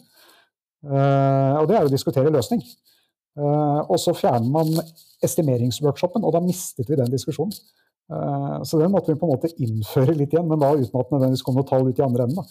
Uh, 0.85 1.59
og 1.59 1.67
det 1.69 1.77
er 1.77 1.89
å 1.89 1.91
diskutere 1.91 2.33
løsning. 2.33 2.63
Uh, 3.37 3.85
og 3.85 3.97
så 4.01 4.13
fjerner 4.17 4.49
man 4.53 4.73
estimeringsworkshopen, 5.25 6.25
og 6.25 6.33
da 6.35 6.41
mistet 6.43 6.89
vi 6.89 6.97
den 6.99 7.13
diskusjonen. 7.13 7.53
Så 8.09 8.79
den 8.81 8.89
måtte 8.89 9.13
vi 9.13 9.19
på 9.21 9.27
en 9.27 9.35
måte 9.35 9.51
innføre 9.61 10.15
litt 10.17 10.31
igjen, 10.33 10.47
men 10.49 10.61
da 10.61 10.71
uten 10.73 10.97
at 10.97 11.11
nødvendigvis 11.13 11.43
kom 11.45 11.59
noe 11.59 11.67
tall 11.69 11.85
ut 11.85 11.99
i 11.99 12.05
andre 12.05 12.25
enden. 12.25 12.47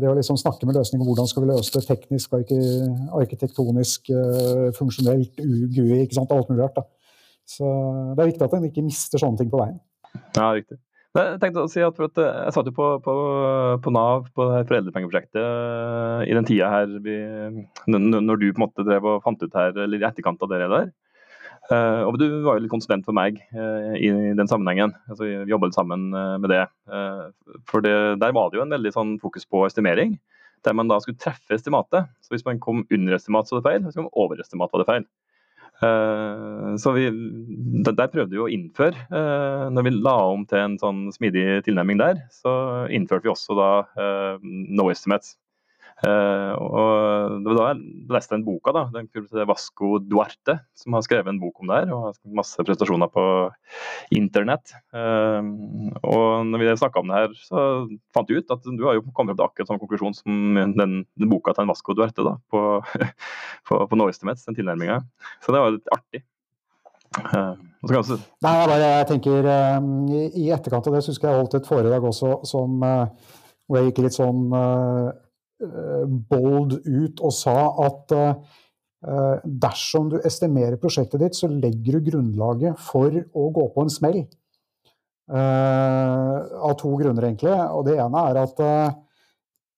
Det 0.00 0.08
å 0.08 0.14
liksom 0.16 0.38
snakke 0.40 0.64
med 0.64 0.78
løsninger 0.78 1.04
hvordan 1.04 1.28
skal 1.28 1.44
vi 1.44 1.50
løse 1.50 1.74
det 1.74 1.82
teknisk, 1.84 2.32
arkitektonisk, 3.12 4.08
funksjonelt, 4.78 5.36
GUI, 5.76 6.00
ikke 6.06 6.16
sant, 6.16 6.32
alt 6.32 6.48
mulig 6.48 6.64
rart. 6.64 6.80
Så 7.46 7.68
det 8.16 8.24
er 8.24 8.32
viktig 8.32 8.48
at 8.48 8.56
en 8.56 8.66
ikke 8.70 8.86
mister 8.88 9.22
sånne 9.22 9.42
ting 9.42 9.52
på 9.52 9.60
veien. 9.60 9.78
Ja, 10.32 10.50
riktig. 10.56 10.80
Jeg 11.16 11.38
tenkte 11.40 11.62
å 11.64 11.70
si 11.70 11.80
at, 11.80 11.96
at 11.96 12.18
eh, 12.20 12.38
jeg 12.44 12.52
satt 12.52 12.68
jo 12.68 12.74
på, 12.76 12.86
på, 13.04 13.12
på, 13.80 13.92
Nav 13.94 14.26
på 14.36 14.46
det 14.48 14.56
her 14.58 14.66
foreldrepengeprosjektet 14.68 15.40
eh, 15.40 16.24
i 16.28 16.34
den 16.36 16.48
tida 16.48 16.68
her 16.68 16.90
vi, 17.04 17.16
når 17.88 18.40
du 18.42 18.46
på 18.50 18.60
en 18.60 18.64
måte 18.66 18.84
drev 18.84 19.08
og 19.08 19.22
fant 19.24 19.40
ut 19.40 19.56
her, 19.56 19.72
eller 19.86 20.02
i 20.02 20.04
etterkant 20.08 20.42
av 20.44 20.52
det 20.52 20.60
der. 20.64 20.90
Uh, 21.66 22.06
og 22.06 22.18
du 22.20 22.26
var 22.44 22.56
jo 22.56 22.62
litt 22.64 22.72
konsulent 22.72 23.06
for 23.06 23.16
meg 23.16 23.40
uh, 23.56 23.92
i 23.98 24.10
den 24.38 24.50
sammenhengen. 24.50 24.94
Altså, 25.10 25.26
vi 25.26 25.50
jobbet 25.50 25.74
sammen 25.74 26.08
uh, 26.14 26.36
med 26.42 26.52
det. 26.52 26.64
for 27.66 27.82
det, 27.82 27.92
der 28.22 28.34
var 28.36 28.50
det 28.50 28.60
jo 28.60 28.64
en 28.64 28.74
veldig 28.74 28.92
sånn 28.94 29.14
fokus 29.22 29.48
på 29.48 29.64
estimering, 29.66 30.16
der 30.64 30.74
man 30.78 30.90
da 30.90 31.00
skulle 31.02 31.18
treffe 31.18 31.58
estimatet. 31.58 32.10
Så 32.22 32.34
hvis 32.34 32.46
man 32.46 32.62
kom 32.62 32.84
under 32.90 33.16
estimat, 33.18 33.48
så 33.48 33.56
var 33.56 33.62
det 33.62 33.70
feil. 33.70 33.86
Hvis 33.86 33.98
man 33.98 34.08
kom 34.08 34.24
over 34.24 34.42
estimat, 34.42 34.72
var 34.72 34.82
det 34.84 34.90
feil. 34.90 35.08
Eh, 35.84 36.76
så 36.80 36.92
vi, 36.96 37.08
der 37.84 38.08
prøvde 38.08 38.32
vi 38.32 38.40
å 38.40 38.48
innføre, 38.52 38.96
eh, 39.12 39.64
når 39.72 39.84
vi 39.84 39.92
la 39.98 40.16
om 40.32 40.46
til 40.48 40.62
en 40.62 40.76
sånn 40.80 41.02
smidig 41.12 41.66
tilnærming 41.66 42.00
der, 42.00 42.22
så 42.32 42.52
innførte 42.88 43.28
vi 43.28 43.34
også 43.34 43.56
da 43.58 43.70
eh, 44.00 44.46
no 44.46 44.88
estimates. 44.92 45.36
Uh, 46.04 46.52
og 46.60 47.38
Det 47.40 47.48
var 47.48 47.56
da 47.56 47.66
jeg 47.70 48.08
leste 48.12 48.34
den 48.34 48.44
boka, 48.44 48.72
da, 48.76 48.82
den 48.92 49.08
Vasco 49.48 49.96
Duarte, 50.04 50.58
som 50.76 50.92
har 50.96 51.04
skrevet 51.06 51.30
en 51.32 51.40
bok 51.40 51.62
om 51.62 51.70
det 51.70 51.78
her. 51.78 51.92
og 51.94 52.02
har 52.10 52.18
Masse 52.36 52.66
prestasjoner 52.68 53.08
på 53.12 53.24
internett. 54.16 54.74
Uh, 54.92 55.40
og 56.04 56.44
når 56.50 56.60
vi 56.60 56.76
snakka 56.82 57.00
om 57.00 57.12
det 57.12 57.22
her, 57.22 57.36
så 57.48 57.64
fant 58.12 58.28
vi 58.28 58.42
ut 58.42 58.52
at 58.52 58.68
du 58.68 58.84
har 58.84 58.98
jo 58.98 59.06
kommet 59.16 59.38
til 59.38 59.46
akkurat 59.46 59.70
samme 59.70 59.80
konklusjon 59.80 60.18
som 60.18 60.60
den, 60.76 60.98
den, 61.16 61.30
boka 61.32 61.56
til 61.56 61.70
Vasco 61.70 61.96
Duarte 61.96 62.26
da, 62.26 62.36
på, 62.52 62.64
på, 63.68 63.80
på 63.88 64.00
No 64.00 64.10
den 64.12 64.58
tilnærminga. 64.58 65.00
Så 65.40 65.54
det 65.54 65.64
var 65.64 65.78
litt 65.78 65.94
artig. 65.96 66.26
Uh. 67.16 67.56
Nei, 67.86 68.52
jeg, 68.58 68.68
bare, 68.68 68.86
jeg 68.98 69.06
tenker 69.08 69.46
i, 69.46 70.48
etterkant 70.52 70.88
av 70.90 70.96
det 70.96 71.04
så 71.06 71.12
husker 71.12 71.30
jeg 71.30 71.38
holdt 71.38 71.54
et 71.54 71.68
foredrag 71.68 72.04
også 72.08 72.40
som 72.48 72.80
hvor 72.82 73.78
jeg 73.78 73.92
gikk 73.92 74.00
litt 74.08 74.16
sånn 74.16 74.42
Eh, 74.56 75.12
bold 75.58 76.80
ut 76.84 77.22
og 77.24 77.32
sa 77.34 77.56
at 77.86 78.12
eh, 78.16 79.44
dersom 79.64 80.10
du 80.12 80.18
estimerer 80.20 80.80
prosjektet 80.80 81.22
ditt, 81.22 81.38
så 81.38 81.48
legger 81.48 81.96
du 81.96 82.10
grunnlaget 82.10 82.80
for 82.82 83.12
å 83.12 83.48
gå 83.54 83.68
på 83.72 83.86
en 83.86 83.92
smell. 83.92 84.20
Eh, 85.26 86.36
av 86.68 86.76
to 86.80 86.92
grunner, 87.00 87.30
egentlig. 87.30 87.54
Og 87.72 87.86
det 87.88 87.96
ene 88.02 88.28
er 88.30 88.42
at 88.44 88.64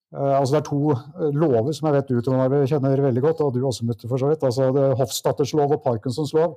altså 0.08 0.54
det 0.54 0.60
er 0.62 0.64
to 0.64 1.32
lover 1.36 1.74
som 1.76 1.90
jeg 1.90 1.98
vet 1.98 2.08
du 2.08 2.22
Trond 2.24 2.54
kjenner 2.70 3.02
veldig 3.04 3.22
godt, 3.26 3.42
og 3.44 3.52
du 3.52 3.60
også, 3.60 3.84
Mutter, 3.84 4.08
for 4.08 4.20
så 4.20 4.30
vidt. 4.30 4.44
Altså 4.44 4.70
det 4.72 4.86
Hofstadters 4.96 5.52
lov 5.52 5.74
og 5.76 5.82
Parkinsons 5.84 6.32
lov. 6.32 6.54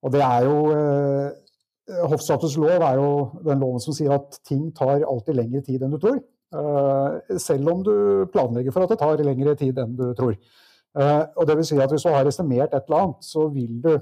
Og 0.00 0.14
det 0.14 0.22
er 0.24 0.46
jo 0.48 0.56
Hofstadters 2.08 2.56
lov 2.56 2.80
er 2.80 2.96
jo 2.96 3.10
den 3.44 3.60
loven 3.60 3.84
som 3.84 3.92
sier 3.92 4.16
at 4.16 4.38
ting 4.48 4.70
tar 4.72 5.04
alltid 5.04 5.36
lengre 5.36 5.60
tid 5.66 5.84
enn 5.84 5.92
du 5.92 6.00
tror. 6.00 6.22
Eh, 6.54 7.38
selv 7.38 7.70
om 7.72 7.82
du 7.82 7.94
planlegger 8.32 8.74
for 8.74 8.84
at 8.84 8.92
det 8.92 9.00
tar 9.00 9.22
lengre 9.26 9.56
tid 9.58 9.78
enn 9.82 9.96
du 9.98 10.06
tror. 10.14 10.36
Eh, 10.94 11.22
og 11.36 11.48
det 11.48 11.56
vil 11.58 11.66
si 11.66 11.78
at 11.82 11.90
Hvis 11.90 12.06
du 12.06 12.12
har 12.14 12.26
estimert 12.26 12.74
et 12.74 12.84
eller 12.86 13.00
annet, 13.02 13.24
så 13.26 13.48
vil 13.48 13.80
du 13.82 13.98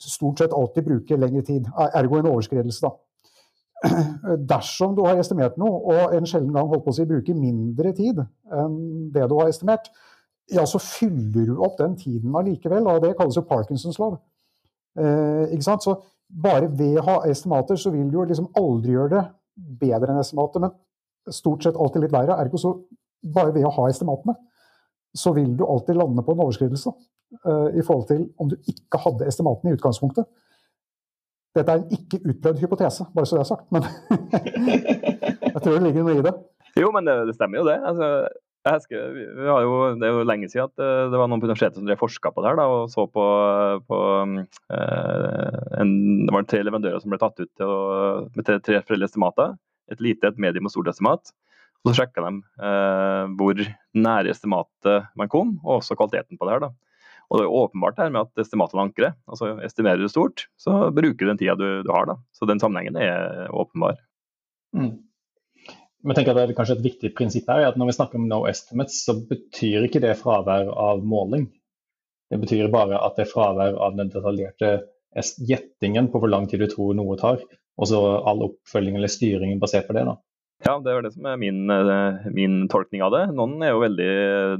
stort 0.00 0.38
sett 0.38 0.54
alltid 0.56 0.86
bruke 0.86 1.16
lengre 1.16 1.42
tid. 1.42 1.66
Ergo 1.94 2.18
en 2.18 2.30
overskridelse, 2.32 2.86
da. 2.86 2.92
Dersom 4.52 4.96
du 4.96 5.04
har 5.04 5.18
estimert 5.18 5.58
noe, 5.58 5.82
og 5.92 6.14
en 6.16 6.26
sjelden 6.26 6.54
gang 6.54 6.70
holdt 6.70 6.84
på 6.86 6.94
å 6.94 6.96
si 6.96 7.04
bruker 7.04 7.36
mindre 7.36 7.92
tid 7.92 8.22
enn 8.54 8.78
det 9.12 9.26
du 9.28 9.36
har 9.40 9.50
estimert, 9.50 9.90
ja, 10.52 10.64
så 10.66 10.78
fyller 10.82 11.50
du 11.50 11.58
opp 11.64 11.76
den 11.78 11.96
tiden 11.98 12.34
allikevel. 12.36 12.86
Og 12.88 13.02
det 13.04 13.16
kalles 13.18 13.36
jo 13.36 13.44
Parkinsons 13.48 13.98
lov. 14.00 14.16
Eh, 14.98 15.52
ikke 15.52 15.66
sant? 15.66 15.84
Så 15.84 15.98
bare 16.32 16.70
ved 16.70 16.98
å 17.00 17.06
ha 17.10 17.18
estimater, 17.28 17.76
så 17.76 17.92
vil 17.92 18.08
du 18.08 18.18
jo 18.20 18.26
liksom 18.28 18.48
aldri 18.58 18.96
gjøre 18.96 19.12
det 19.12 19.22
bedre 19.82 20.14
enn 20.14 20.22
estimatet. 20.22 20.64
Men 20.64 20.74
stort 21.30 21.62
sett 21.62 21.78
alltid 21.78 22.06
litt 22.06 22.14
verre. 22.14 22.38
Ergo 22.42 22.60
så 22.60 22.74
bare 23.22 23.54
ved 23.54 23.66
å 23.66 23.72
ha 23.76 23.88
estimatene, 23.90 24.34
så 25.14 25.32
vil 25.36 25.56
du 25.56 25.64
alltid 25.66 25.98
lande 25.98 26.24
på 26.24 26.34
en 26.34 26.44
overskridelse 26.44 26.92
uh, 26.92 27.68
i 27.76 27.82
forhold 27.84 28.08
til 28.10 28.24
om 28.40 28.50
du 28.50 28.56
ikke 28.70 29.00
hadde 29.04 29.28
estimatene 29.28 29.72
i 29.72 29.78
utgangspunktet. 29.78 30.28
Dette 31.52 31.74
er 31.74 31.82
en 31.82 31.90
ikke 31.92 32.22
utprøvd 32.24 32.62
hypotese, 32.64 33.06
bare 33.12 33.28
så 33.28 33.36
det 33.36 33.42
er 33.42 33.50
sagt, 33.50 33.66
men 33.74 33.84
jeg 35.52 35.60
tror 35.60 35.74
det 35.76 35.82
ligger 35.84 36.06
noe 36.06 36.16
i 36.16 36.24
det. 36.24 36.32
Jo, 36.80 36.88
men 36.94 37.04
det, 37.04 37.18
det 37.28 37.36
stemmer 37.36 37.60
jo 37.60 37.66
det. 37.68 37.76
Altså, 37.84 38.08
husker, 38.64 39.18
jo, 39.44 39.74
det 40.00 40.06
er 40.08 40.16
jo 40.16 40.22
lenge 40.24 40.48
siden 40.48 40.70
at 40.70 40.80
eh, 40.80 41.10
det 41.12 41.18
var 41.20 41.28
noen 41.28 41.42
på 41.42 41.50
universitetet 41.50 41.76
som 41.76 41.88
drev 41.88 42.00
forska 42.00 42.32
på 42.32 42.44
det 42.44 42.52
her 42.52 42.60
da, 42.62 42.64
og 42.72 42.86
så 42.92 43.04
på, 43.04 43.26
på 43.90 43.98
uh, 44.22 44.38
en, 45.82 45.92
Det 46.24 46.32
var 46.32 46.48
tre 46.48 46.62
leverandører 46.64 47.02
som 47.02 47.12
ble 47.12 47.20
tatt 47.20 47.42
ut 47.42 47.50
til 47.50 47.68
å, 47.68 47.82
med 48.32 48.48
tre, 48.48 48.56
tre 48.64 48.80
estimater 48.80 49.52
et 49.94 50.02
lite, 50.04 50.30
et 50.30 50.40
medium 50.40 50.68
og 50.68 50.74
stort 50.74 50.90
estimat. 50.92 51.32
Og 51.82 51.90
så 51.90 52.02
sjekka 52.02 52.22
de 52.22 52.32
eh, 52.62 53.34
hvor 53.38 53.60
nære 53.98 54.32
estimatet 54.32 55.12
man 55.18 55.30
kom, 55.32 55.56
og 55.64 55.80
også 55.80 55.98
kvaliteten 55.98 56.38
på 56.38 56.46
det 56.46 56.56
her. 56.56 56.66
da. 56.66 56.72
Og 57.32 57.40
det 57.40 57.46
er 57.46 57.54
åpenbart 57.62 58.00
her 58.02 58.10
med 58.12 58.26
at 58.26 58.42
estimatet 58.44 58.80
ankrer. 58.82 59.14
Altså 59.26 59.54
estimerer 59.64 60.02
du 60.02 60.10
stort, 60.10 60.46
så 60.60 60.90
bruker 60.94 61.24
du 61.24 61.30
den 61.30 61.40
tida 61.40 61.56
du, 61.58 61.82
du 61.86 61.90
har. 61.94 62.06
da. 62.10 62.18
Så 62.36 62.46
den 62.48 62.60
sammenhengen 62.62 62.98
er 63.00 63.48
åpenbar. 63.50 63.96
Mm. 64.76 65.00
Men 66.02 66.18
tenker 66.18 66.34
at 66.34 66.38
det 66.38 66.52
er 66.52 66.58
kanskje 66.58 66.76
Et 66.80 66.86
viktig 66.86 67.12
prinsipp 67.16 67.50
her 67.50 67.62
er 67.62 67.70
at 67.70 67.78
når 67.78 67.90
vi 67.90 67.96
snakker 67.96 68.18
om 68.18 68.28
no 68.30 68.42
estimates, 68.50 69.02
så 69.06 69.14
betyr 69.28 69.86
ikke 69.86 70.02
det 70.02 70.16
fravær 70.20 70.70
av 70.70 71.02
måling. 71.06 71.46
Det 72.32 72.40
betyr 72.42 72.72
bare 72.72 72.98
at 72.98 73.18
det 73.18 73.26
er 73.26 73.32
fravær 73.32 73.78
av 73.86 73.96
den 73.98 74.10
detaljerte 74.12 74.72
gjettingen 75.46 76.08
på 76.12 76.20
hvor 76.20 76.30
lang 76.32 76.48
tid 76.48 76.64
du 76.64 76.68
tror 76.72 76.96
noe 76.96 77.18
tar. 77.20 77.42
Og 77.80 77.88
så 77.88 78.00
all 78.28 78.44
oppfølging 78.50 78.98
eller 78.98 79.10
styringen 79.10 79.62
basert 79.62 79.88
på 79.88 79.96
det. 79.96 80.04
da. 80.08 80.18
Ja, 80.62 80.76
det 80.78 80.92
er 80.92 81.02
det 81.02 81.10
som 81.16 81.24
er 81.26 81.38
min, 81.40 81.64
eh, 81.74 82.26
min, 82.30 82.68
tolkning 82.70 83.02
av 83.02 83.10
det. 83.14 83.22
Noen 83.34 83.56
er 83.66 83.72
jo 83.72 83.82
veldig 83.82 84.12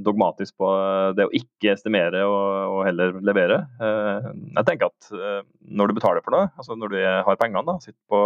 dogmatisk 0.02 0.56
på 0.58 0.70
det 1.14 1.28
å 1.28 1.34
ikke 1.36 1.76
estimere 1.76 2.24
og, 2.26 2.46
og 2.72 2.80
heller 2.88 3.14
levere. 3.22 3.60
Eh, 3.78 4.26
jeg 4.58 4.66
tenker 4.66 4.90
at 4.90 5.12
eh, 5.14 5.44
når 5.70 5.92
du 5.92 5.96
betaler 6.00 6.24
for 6.24 6.34
noe, 6.34 6.50
altså 6.58 6.74
når 6.78 6.94
du 6.94 6.98
har 7.06 7.38
pengene, 7.38 7.62
da, 7.68 7.78
sitter 7.84 8.00
på 8.10 8.22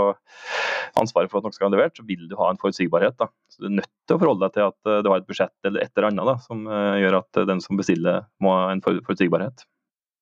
ansvaret 0.97 1.29
for 1.29 1.43
at 1.43 1.49
noe 1.49 1.57
skal 1.57 1.69
være 1.69 1.77
levert, 1.77 2.01
så 2.01 2.07
vil 2.09 2.25
du 2.31 2.37
ha 2.41 2.49
en 2.49 2.61
forutsigbarhet. 2.63 3.19
da. 3.21 3.29
Så 3.53 3.67
Du 3.67 3.69
er 3.69 3.79
nødt 3.83 3.93
til 3.93 4.17
å 4.17 4.23
forholde 4.25 4.47
deg 4.47 4.57
til 4.57 4.71
at 4.71 5.05
du 5.05 5.13
har 5.13 5.21
et 5.21 5.29
budsjett 5.29 5.69
eller 5.69 5.85
et 5.85 5.93
eller 5.93 6.09
annet 6.09 6.33
da, 6.33 6.39
som 6.47 6.65
gjør 7.03 7.21
at 7.21 7.43
den 7.51 7.61
som 7.65 7.77
bestiller, 7.77 8.25
må 8.41 8.57
ha 8.57 8.71
en 8.73 8.81
forutsigbarhet. 8.81 9.69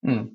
Mm. 0.04 0.26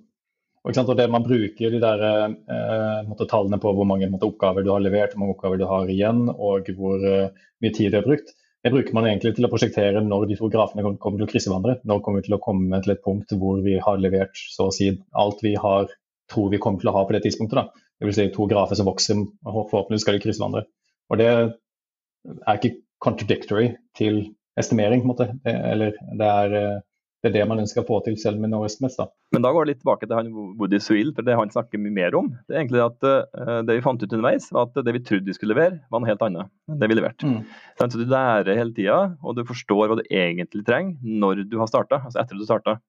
Og, 0.67 0.75
det 0.97 1.07
Man 1.11 1.23
bruker 1.23 1.71
de 1.71 1.79
der, 1.79 2.01
eh, 2.03 3.25
tallene 3.27 3.59
på 3.59 3.71
hvor 3.73 3.87
mange 3.87 4.09
måte, 4.11 4.27
oppgaver 4.27 4.63
du 4.63 4.71
har 4.73 4.83
levert, 4.83 5.13
hvor 5.13 5.23
mange 5.23 5.35
oppgaver 5.37 5.57
du 5.57 5.65
har 5.65 5.87
igjen 5.87 6.27
og 6.29 6.67
hvor 6.75 6.99
eh, 6.99 7.29
mye 7.61 7.73
tid 7.73 7.91
du 7.91 7.97
har 7.97 8.07
brukt. 8.07 8.35
Det 8.63 8.73
bruker 8.73 8.93
man 8.93 9.07
egentlig 9.07 9.37
til 9.37 9.47
å 9.47 9.51
prosjektere 9.51 10.01
når 10.03 10.27
de 10.27 10.35
to 10.35 10.49
grafene 10.51 10.83
kommer 10.99 11.21
til 11.21 11.27
å 11.27 11.31
krysse. 11.31 11.53
Når 11.87 12.01
kommer 12.03 12.19
vi 12.19 12.27
til 12.27 12.35
å 12.35 12.41
komme 12.43 12.81
til 12.83 12.91
et 12.91 13.03
punkt 13.05 13.31
hvor 13.39 13.61
vi 13.63 13.77
har 13.79 14.01
levert 14.03 14.35
så 14.35 14.67
å 14.67 14.73
si 14.75 14.91
alt 15.15 15.39
vi 15.45 15.53
har, 15.55 15.87
tror 16.29 16.51
vi 16.51 16.59
kommer 16.59 16.83
til 16.83 16.91
å 16.91 16.95
ha 16.97 17.05
på 17.07 17.15
det 17.15 17.23
tidspunktet. 17.23 17.55
Da. 17.55 17.87
Det 17.99 18.09
vil 18.09 18.17
si 18.17 18.27
to 18.35 18.47
grafer 18.51 18.75
som 18.75 18.89
vokser, 18.89 19.23
og 19.47 19.63
forhåpentligvis 19.71 20.03
skal 20.03 20.17
de 20.17 20.23
krysse. 20.25 20.43
Og 20.43 21.17
Det 21.17 21.29
er 21.31 22.59
ikke 22.59 22.75
contradictory 22.99 23.71
til 23.95 24.35
estimering. 24.59 25.01
på 25.01 25.07
en 25.07 25.13
måte. 25.13 25.29
Eller 25.47 25.95
det 26.19 26.27
er 26.27 26.55
eh, 26.59 26.81
det 27.19 27.29
er 27.29 27.33
det 27.35 27.47
man 27.49 27.59
ønsker 27.59 27.81
å 27.81 27.87
få 27.87 27.97
til 28.05 28.15
selv 28.19 28.39
med 28.39 28.53
Norwest 28.53 28.79
Mets. 28.83 28.95
Men 29.35 29.43
da 29.43 29.51
går 29.51 29.65
det 29.65 29.73
litt 29.73 29.81
tilbake 29.81 30.07
til 30.07 30.15
han 30.15 30.29
Woody 30.59 30.79
Swill, 30.79 31.11
for 31.15 31.27
det 31.27 31.35
han 31.35 31.51
snakker 31.51 31.81
mye 31.81 31.95
mer 31.95 32.15
om. 32.15 32.29
Det 32.47 32.55
er 32.55 32.61
egentlig 32.61 32.83
at 32.85 33.07
uh, 33.07 33.57
det 33.67 33.75
vi 33.75 33.83
fant 33.83 33.99
ut 33.99 34.07
underveis, 34.07 34.47
var 34.55 34.69
at 34.69 34.79
det 34.87 34.93
vi 34.95 35.01
trodde 35.03 35.27
vi 35.27 35.35
skulle 35.35 35.55
levere, 35.55 35.81
var 35.91 35.99
noe 35.99 36.11
helt 36.11 36.23
annet 36.23 36.47
enn 36.71 36.79
det 36.79 36.89
vi 36.91 36.99
leverte. 36.99 37.27
Mm. 37.27 37.41
Så 37.81 37.99
du 37.99 38.05
lærer 38.07 38.55
hele 38.55 38.71
tida, 38.77 39.01
og 39.19 39.35
du 39.35 39.43
forstår 39.49 39.91
hva 39.91 39.99
du 39.99 40.05
egentlig 40.07 40.63
trenger 40.67 40.95
når 41.03 41.43
du 41.51 41.59
har 41.59 41.67
starta, 41.71 41.99
altså 42.05 42.23
etter 42.23 42.39
du 42.39 42.47
starta. 42.47 42.79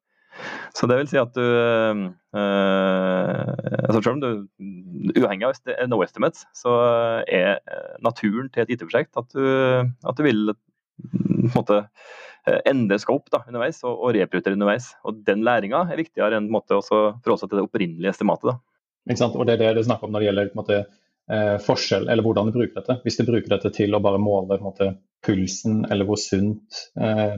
Så 0.78 0.86
det 0.86 0.94
vil 1.00 1.10
si 1.10 1.18
at 1.18 1.34
du 1.34 1.42
uh, 1.42 2.06
altså 3.82 3.98
Selv 3.98 4.14
om 4.14 4.20
du 4.22 4.30
uavhengig 5.18 5.48
av 5.48 5.88
no 5.90 6.04
estimates, 6.06 6.46
så 6.54 6.70
er 7.26 7.58
naturen 7.98 8.46
til 8.54 8.62
et 8.62 8.70
IT-prosjekt 8.76 9.18
at, 9.18 9.34
at, 9.34 10.14
du 10.14 10.22
vil 10.22 10.52
på 10.54 11.18
en 11.18 11.50
måte 11.56 11.80
Eh, 12.48 12.60
endre 12.70 12.96
opp 13.12 13.28
da, 13.32 13.42
underveis 13.48 13.82
og, 13.84 13.98
og 13.98 14.14
reprioritere 14.16 14.56
underveis. 14.56 14.94
Og 15.04 15.20
Den 15.26 15.44
læringa 15.46 15.84
er 15.90 16.00
viktigere 16.00 16.38
enn 16.40 16.48
måte, 16.52 16.78
forholde 16.86 17.38
seg 17.42 17.50
til 17.50 17.60
det 17.60 17.66
opprinnelige 17.66 18.14
estimatet. 18.14 18.54
Da. 18.54 18.56
Ikke 19.10 19.22
sant? 19.22 19.36
Og 19.36 19.46
Det 19.46 19.56
er 19.56 19.62
det 19.62 19.76
du 19.80 19.84
snakker 19.88 20.08
om 20.08 20.14
når 20.14 20.24
det 20.24 20.30
gjelder 20.30 20.56
måte, 20.56 20.80
eh, 21.30 21.56
forskjell, 21.66 22.08
eller 22.08 22.24
hvordan 22.24 22.48
du 22.48 22.56
bruker 22.56 22.80
dette. 22.80 23.00
Hvis 23.04 23.20
du 23.20 23.26
bruker 23.28 23.52
dette 23.52 23.72
til 23.76 23.94
å 23.94 24.02
bare 24.02 24.22
måle 24.22 24.60
måte, 24.62 24.94
pulsen 25.20 25.82
eller 25.92 26.08
hvor 26.08 26.16
sunt 26.16 26.78
eh, 26.96 27.34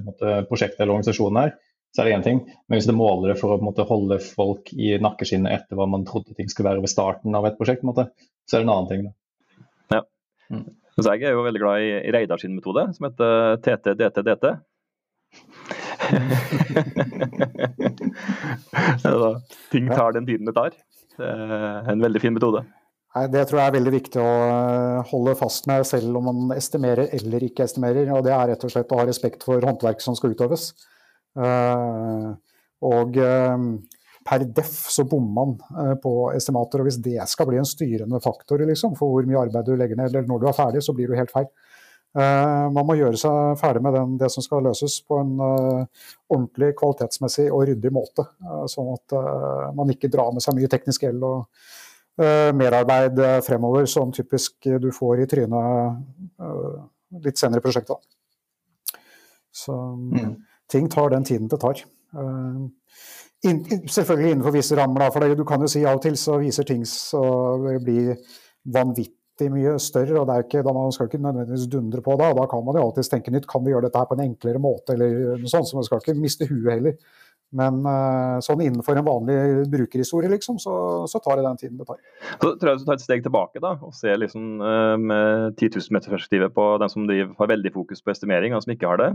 prosjektet 0.47 0.85
eller 0.85 0.94
organisasjonen 0.94 1.40
er, 1.40 1.56
så 1.92 2.02
er 2.02 2.09
det 2.09 2.12
én 2.14 2.23
ting. 2.25 2.38
Men 2.68 2.78
hvis 2.78 2.87
du 2.87 2.94
måler 2.97 3.32
det 3.32 3.40
for 3.40 3.56
å 3.56 3.62
måte, 3.62 3.85
holde 3.88 4.21
folk 4.23 4.71
i 4.73 4.94
nakkeskinnet 5.02 5.52
etter 5.52 5.76
hva 5.76 5.88
man 5.90 6.06
trodde 6.09 6.37
ting 6.38 6.49
skulle 6.49 6.71
være 6.71 6.85
ved 6.85 6.92
starten 6.92 7.35
av 7.35 7.49
et 7.49 7.59
prosjekt, 7.59 7.82
måte, 7.85 8.06
så 8.47 8.56
er 8.56 8.62
det 8.62 8.68
en 8.68 8.75
annen 8.76 8.88
ting. 8.88 9.02
Da. 9.09 9.99
Ja. 9.99 10.02
Mm. 10.54 10.71
Så 10.94 11.16
jeg 11.16 11.26
er 11.26 11.35
jo 11.35 11.42
veldig 11.44 11.61
glad 11.61 11.82
i 11.82 12.12
Reidar 12.14 12.38
sin 12.40 12.54
metode, 12.54 12.87
som 12.94 13.11
heter 13.11 14.62
TT-DT-DT. 19.03 19.73
ting 19.73 19.89
tar 19.89 20.12
den 20.12 20.27
tiden 20.27 20.47
det 20.47 20.55
tar. 20.57 20.71
Det 21.17 21.29
er 21.29 21.91
en 21.93 22.03
veldig 22.03 22.21
fin 22.23 22.35
metode. 22.35 22.65
Nei, 23.12 23.27
Det 23.29 23.45
tror 23.49 23.61
jeg 23.61 23.69
er 23.69 23.77
veldig 23.77 23.93
viktig 23.93 24.21
å 24.23 24.29
eh, 24.49 25.11
holde 25.11 25.35
fast 25.37 25.67
med, 25.69 25.85
selv 25.89 26.17
om 26.19 26.25
man 26.31 26.55
estimerer 26.57 27.12
eller 27.19 27.45
ikke 27.45 27.67
estimerer. 27.67 28.09
og 28.15 28.25
Det 28.25 28.33
er 28.33 28.47
rett 28.53 28.65
og 28.65 28.73
slett 28.73 28.95
å 28.95 29.01
ha 29.01 29.09
respekt 29.09 29.45
for 29.45 29.61
håndverket 29.61 30.05
som 30.05 30.17
skal 30.17 30.33
utøves. 30.33 30.71
Eh, 31.37 32.31
og 32.89 33.11
eh, 33.21 33.59
per 34.23 34.47
deff 34.57 34.73
så 34.95 35.05
bommer 35.09 35.35
man 35.35 35.51
på 36.01 36.12
estimater. 36.33 36.81
og 36.81 36.89
Hvis 36.89 37.03
det 37.05 37.21
skal 37.29 37.47
bli 37.51 37.59
en 37.61 37.69
styrende 37.69 38.23
faktor 38.23 38.59
liksom, 38.65 38.95
for 38.97 39.07
hvor 39.12 39.25
mye 39.29 39.45
arbeid 39.45 39.67
du 39.67 39.75
legger 39.77 39.99
ned, 39.99 40.12
eller 40.12 40.29
når 40.31 40.39
du 40.41 40.47
er 40.49 40.57
ferdig, 40.57 40.83
så 40.87 40.95
blir 40.97 41.11
du 41.11 41.19
helt 41.19 41.35
feil. 41.35 41.51
Man 42.12 42.85
må 42.85 42.97
gjøre 42.99 43.16
seg 43.16 43.54
ferdig 43.57 43.81
med 43.87 43.95
den, 43.97 44.16
det 44.21 44.28
som 44.35 44.45
skal 44.45 44.66
løses 44.66 44.99
på 45.09 45.16
en 45.23 45.31
ordentlig, 45.40 46.75
kvalitetsmessig 46.76 47.47
og 47.49 47.62
ryddig 47.71 47.92
måte. 47.95 48.26
Sånn 48.69 48.90
at 48.92 49.14
man 49.73 49.92
ikke 49.95 50.11
drar 50.12 50.28
med 50.37 50.45
seg 50.45 50.59
mye 50.59 50.69
teknisk 50.69 51.07
gjeld 51.07 51.25
og 51.25 51.47
merarbeid 52.52 53.19
eh, 53.25 53.38
fremover 53.40 53.87
som 53.88 54.12
typisk 54.12 54.69
du 54.83 54.90
får 54.92 55.23
i 55.23 55.26
trynet 55.31 56.02
litt 57.25 57.40
senere 57.40 57.62
i 57.62 57.64
prosjektet. 57.64 57.97
Så 59.52 59.73
mm. 59.73 60.35
ting 60.69 60.88
tar 60.92 61.11
den 61.12 61.25
tiden 61.25 61.49
det 61.49 61.61
tar. 61.61 61.81
Selvfølgelig 63.42 64.31
innenfor 64.31 64.54
visse 64.54 64.76
rammer, 64.76 65.11
for 65.11 65.25
det, 65.25 65.37
du 65.40 65.45
kan 65.49 65.61
jo 65.64 65.71
si 65.73 65.83
av 65.85 65.99
og 65.99 66.04
til 66.04 66.16
så 66.21 66.38
viser 66.40 66.69
ting 66.69 66.85
så 66.88 67.25
blir 67.83 68.14
vanvittig 68.62 69.16
mye 69.50 69.75
større. 69.82 70.20
og 70.20 70.28
det 70.28 70.37
er 70.37 70.46
ikke, 70.46 70.62
da 70.66 70.72
Man 70.76 70.94
skal 70.94 71.08
ikke 71.08 71.22
nødvendigvis 71.22 71.66
dundre 71.72 72.02
på 72.04 72.14
da. 72.20 72.30
Da 72.37 72.46
kan 72.50 72.64
man 72.64 72.78
jo 72.78 72.87
alltids 72.87 73.11
tenke 73.11 73.34
nytt. 73.34 73.49
Kan 73.50 73.64
vi 73.64 73.75
gjøre 73.75 73.88
dette 73.88 73.99
her 73.99 74.06
på 74.11 74.18
en 74.18 74.26
enklere 74.28 74.62
måte? 74.62 74.94
eller 74.94 75.42
noe 75.42 75.50
sånt, 75.50 75.68
så 75.68 75.76
Man 75.76 75.88
skal 75.88 76.02
ikke 76.02 76.18
miste 76.20 76.49
huet 76.50 76.72
heller. 76.72 76.96
Men 77.52 77.82
uh, 77.84 78.40
sånn 78.40 78.62
innenfor 78.64 78.96
en 78.96 79.04
vanlig 79.04 79.66
brukerhistorie, 79.72 80.30
liksom, 80.32 80.56
så, 80.62 80.75
så, 81.11 81.20
tar 81.20 81.37
det 81.37 81.44
den 81.44 81.61
tiden 81.61 81.76
det 81.80 81.87
tar. 81.88 81.99
Så 82.40 82.54
tror 82.56 82.70
jeg 82.70 82.80
du 82.80 82.87
tar 82.88 82.96
et 82.96 83.04
steg 83.04 83.26
tilbake 83.26 83.61
da, 83.61 83.75
og 83.84 83.92
ser 83.96 84.16
liksom, 84.22 84.54
uh, 84.64 84.96
med 84.96 85.58
10 85.58 85.76
000 85.76 85.99
meter-perspektivet 85.99 86.54
på 86.56 86.66
den 86.80 86.92
som 86.92 87.04
driver, 87.11 87.34
har 87.42 87.52
veldig 87.52 87.75
fokus 87.75 88.00
på 88.00 88.14
estimering, 88.14 88.54
og 88.54 88.62
den 88.62 88.66
som 88.66 88.75
ikke 88.76 88.88
har 88.94 89.02
det. 89.02 89.11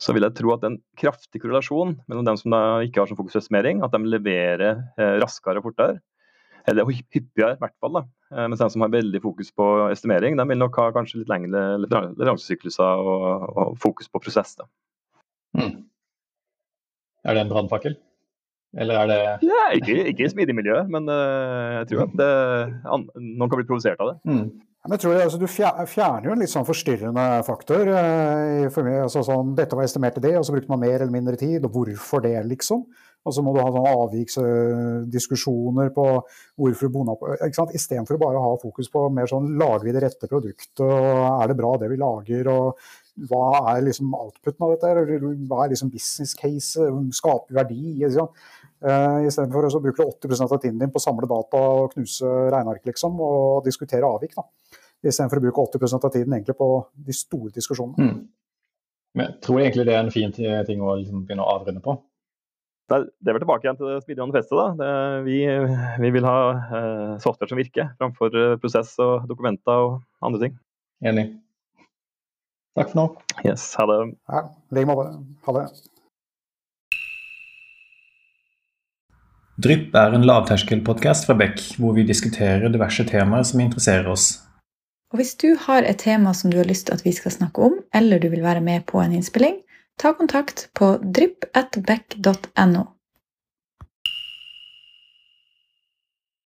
Så 0.00 0.14
vil 0.14 0.24
jeg 0.24 0.36
tro 0.38 0.54
at 0.54 0.62
en 0.64 0.78
kraftig 0.96 1.42
korrelasjon 1.42 1.98
mellom 2.06 2.30
dem 2.30 2.38
som 2.40 2.54
ikke 2.86 3.02
har 3.02 3.10
sånn 3.10 3.18
fokus 3.18 3.36
på 3.36 3.42
estimering, 3.42 3.82
at 3.84 3.92
de 3.92 4.14
leverer 4.14 4.78
uh, 4.94 5.14
raskere 5.18 5.58
og 5.58 5.72
fortere. 5.72 5.98
Eller 6.70 6.88
hyppigere, 6.88 7.54
i 7.54 7.60
hvert 7.60 7.74
fall. 7.82 7.98
da. 7.98 8.04
Mens 8.48 8.62
de 8.62 8.68
som 8.72 8.82
har 8.84 8.92
veldig 8.92 9.20
fokus 9.20 9.50
på 9.52 9.66
estimering, 9.90 10.38
de 10.38 10.46
vil 10.48 10.58
nok 10.58 10.78
ha 10.80 10.86
kanskje 10.94 11.20
litt 11.20 11.28
lengre 11.28 11.64
leveransesykluser 11.82 13.02
og, 13.04 13.44
og, 13.52 13.74
fokus 13.82 14.08
på 14.08 14.22
prosess. 14.24 14.54
da. 14.56 14.64
Mm. 15.60 15.74
Er 17.24 17.36
det 17.36 17.44
en 17.44 17.52
brannfakkel? 17.52 17.98
Eller 18.74 19.00
er 19.04 19.10
det 19.10 19.18
ja, 19.46 19.64
Ikke, 19.78 19.96
ikke 20.10 20.26
i 20.26 20.30
smidig 20.32 20.54
miljø, 20.56 20.80
men 20.90 21.06
uh, 21.06 21.80
jeg 21.80 21.90
tror 21.92 22.06
at 22.08 22.14
det, 22.18 22.30
an, 22.90 23.08
noen 23.14 23.50
kan 23.50 23.60
bli 23.60 23.68
provosert 23.68 24.00
av 24.02 24.12
det. 24.12 24.16
Mm. 24.26 24.46
Men 24.84 24.96
jeg 24.96 25.02
tror 25.04 25.20
altså, 25.22 25.38
Du 25.40 25.46
fjerner 25.48 26.26
jo 26.28 26.34
en 26.34 26.42
litt 26.42 26.52
sånn 26.52 26.66
forstyrrende 26.68 27.26
faktor. 27.46 27.88
Uh, 27.88 28.66
for 28.74 28.86
meg, 28.86 29.04
altså, 29.06 29.22
sånn, 29.26 29.54
dette 29.58 29.78
var 29.78 29.86
estimert 29.86 30.18
til 30.18 30.26
det, 30.26 30.34
og 30.40 30.46
så 30.46 30.56
brukte 30.56 30.72
man 30.74 30.82
mer 30.82 30.98
eller 30.98 31.14
mindre 31.14 31.38
tid. 31.40 31.64
og 31.64 31.78
Hvorfor 31.78 32.24
det, 32.26 32.36
liksom? 32.50 32.84
Og 33.24 33.32
så 33.32 33.40
må 33.44 33.54
du 33.54 33.60
ha 33.62 33.70
sånne 33.72 33.92
avviksdiskusjoner 34.02 35.88
på 35.96 36.04
hvorfor 36.60 36.90
du 36.90 36.92
bonna 36.92 37.14
på 37.16 37.30
Istedenfor 37.48 38.18
å 38.18 38.20
bare 38.20 38.42
ha 38.44 38.50
fokus 38.60 38.90
på 38.92 39.06
mer 39.14 39.30
sånn 39.30 39.54
lager 39.60 39.86
vi 39.86 39.94
det 39.96 40.02
rette 40.04 40.28
produktet, 40.28 40.82
og 40.84 41.40
er 41.40 41.48
det 41.48 41.56
bra 41.56 41.72
det 41.80 41.88
vi 41.92 42.00
lager, 42.00 42.50
og 42.52 42.84
hva 43.30 43.70
er 43.72 43.84
liksom 43.86 44.14
outputen 44.18 44.66
av 44.66 44.74
dette? 44.74 44.90
eller 44.90 45.34
Hva 45.46 45.64
er 45.64 45.72
liksom 45.72 45.90
business 45.92 46.34
case? 46.36 46.88
Skaper 47.14 47.60
verdi? 47.60 47.94
Liksom. 48.02 48.30
Uh, 48.84 49.22
Istedenfor 49.24 49.68
å 49.70 49.82
bruke 49.84 50.04
80% 50.04 50.52
av 50.52 50.60
tiden 50.60 50.80
din 50.82 50.92
på 50.92 51.00
å 51.00 51.04
samle 51.04 51.28
data 51.30 51.60
og 51.76 51.94
knuse 51.94 52.30
regneark 52.52 52.90
liksom, 52.90 53.20
og 53.22 53.62
diskutere 53.66 54.08
avvik. 54.08 54.34
Da. 54.36 54.48
Istedenfor 55.04 55.40
å 55.40 55.44
bruke 55.46 55.68
80% 55.78 56.08
av 56.08 56.12
tiden 56.12 56.34
egentlig 56.34 56.58
på 56.58 56.68
de 57.06 57.14
store 57.16 57.54
diskusjonene. 57.54 58.10
Mm. 58.10 58.24
Men 59.14 59.30
jeg 59.30 59.40
tror 59.46 59.62
egentlig 59.62 59.86
det 59.86 59.94
er 59.94 60.02
en 60.02 60.12
fin 60.12 60.34
ting 60.34 60.82
å 60.82 60.96
liksom 60.98 61.22
begynne 61.22 61.46
å 61.46 61.54
avrunde 61.54 61.84
på. 61.84 61.94
Det 62.84 62.96
er, 62.96 63.06
det 63.08 63.30
er 63.30 63.36
vel 63.36 63.42
tilbake 63.46 63.64
igjen 63.64 63.78
til 63.78 63.88
det 63.88 64.02
smidige 64.02 64.26
manifestet. 64.26 64.58
da. 64.58 64.66
Det, 64.80 64.90
vi, 65.24 65.38
vi, 66.04 66.10
vil 66.18 66.26
ha 66.28 66.36
eh, 66.52 67.14
software 67.22 67.48
som 67.48 67.60
virker, 67.60 67.94
framfor 68.00 68.36
eh, 68.36 68.58
prosess 68.60 68.92
og 69.00 69.24
dokumenter 69.30 69.86
og 69.86 69.96
andre 70.24 70.42
ting. 70.42 70.58
Enig. 71.04 71.30
Takk 72.76 72.92
for 72.92 73.00
nå. 73.00 73.06
Yes, 73.46 73.64
ha 73.78 73.88
det. 73.88 73.98
Ja, 74.28 74.44
like 74.74 74.90
måte. 74.90 75.08
Ha 75.46 75.56
det. 75.56 75.66
Drypp 79.64 79.94
er 79.94 80.16
en 80.16 80.26
lavterskelpodkast 80.26 81.28
fra 81.28 81.36
Beck, 81.38 81.60
hvor 81.78 81.94
vi 81.94 82.02
diskuterer 82.04 82.66
diverse 82.74 83.06
temaer 83.06 83.46
som 83.46 83.62
interesserer 83.62 84.10
oss. 84.10 84.32
Og 85.14 85.20
Hvis 85.20 85.36
du 85.38 85.52
har 85.68 85.86
et 85.86 86.00
tema 86.02 86.32
som 86.34 86.50
du 86.50 86.58
har 86.58 86.66
lyst 86.66 86.88
til 86.88 86.96
at 86.98 87.04
vi 87.06 87.12
skal 87.14 87.30
snakke 87.30 87.62
om, 87.62 87.76
eller 87.94 88.18
du 88.18 88.26
vil 88.32 88.42
være 88.42 88.60
med 88.60 88.82
på 88.90 88.98
en 88.98 89.14
innspilling, 89.14 89.60
ta 89.96 90.14
kontakt 90.14 90.70
på 90.72 90.98
drypp.beck.no. 90.98 92.93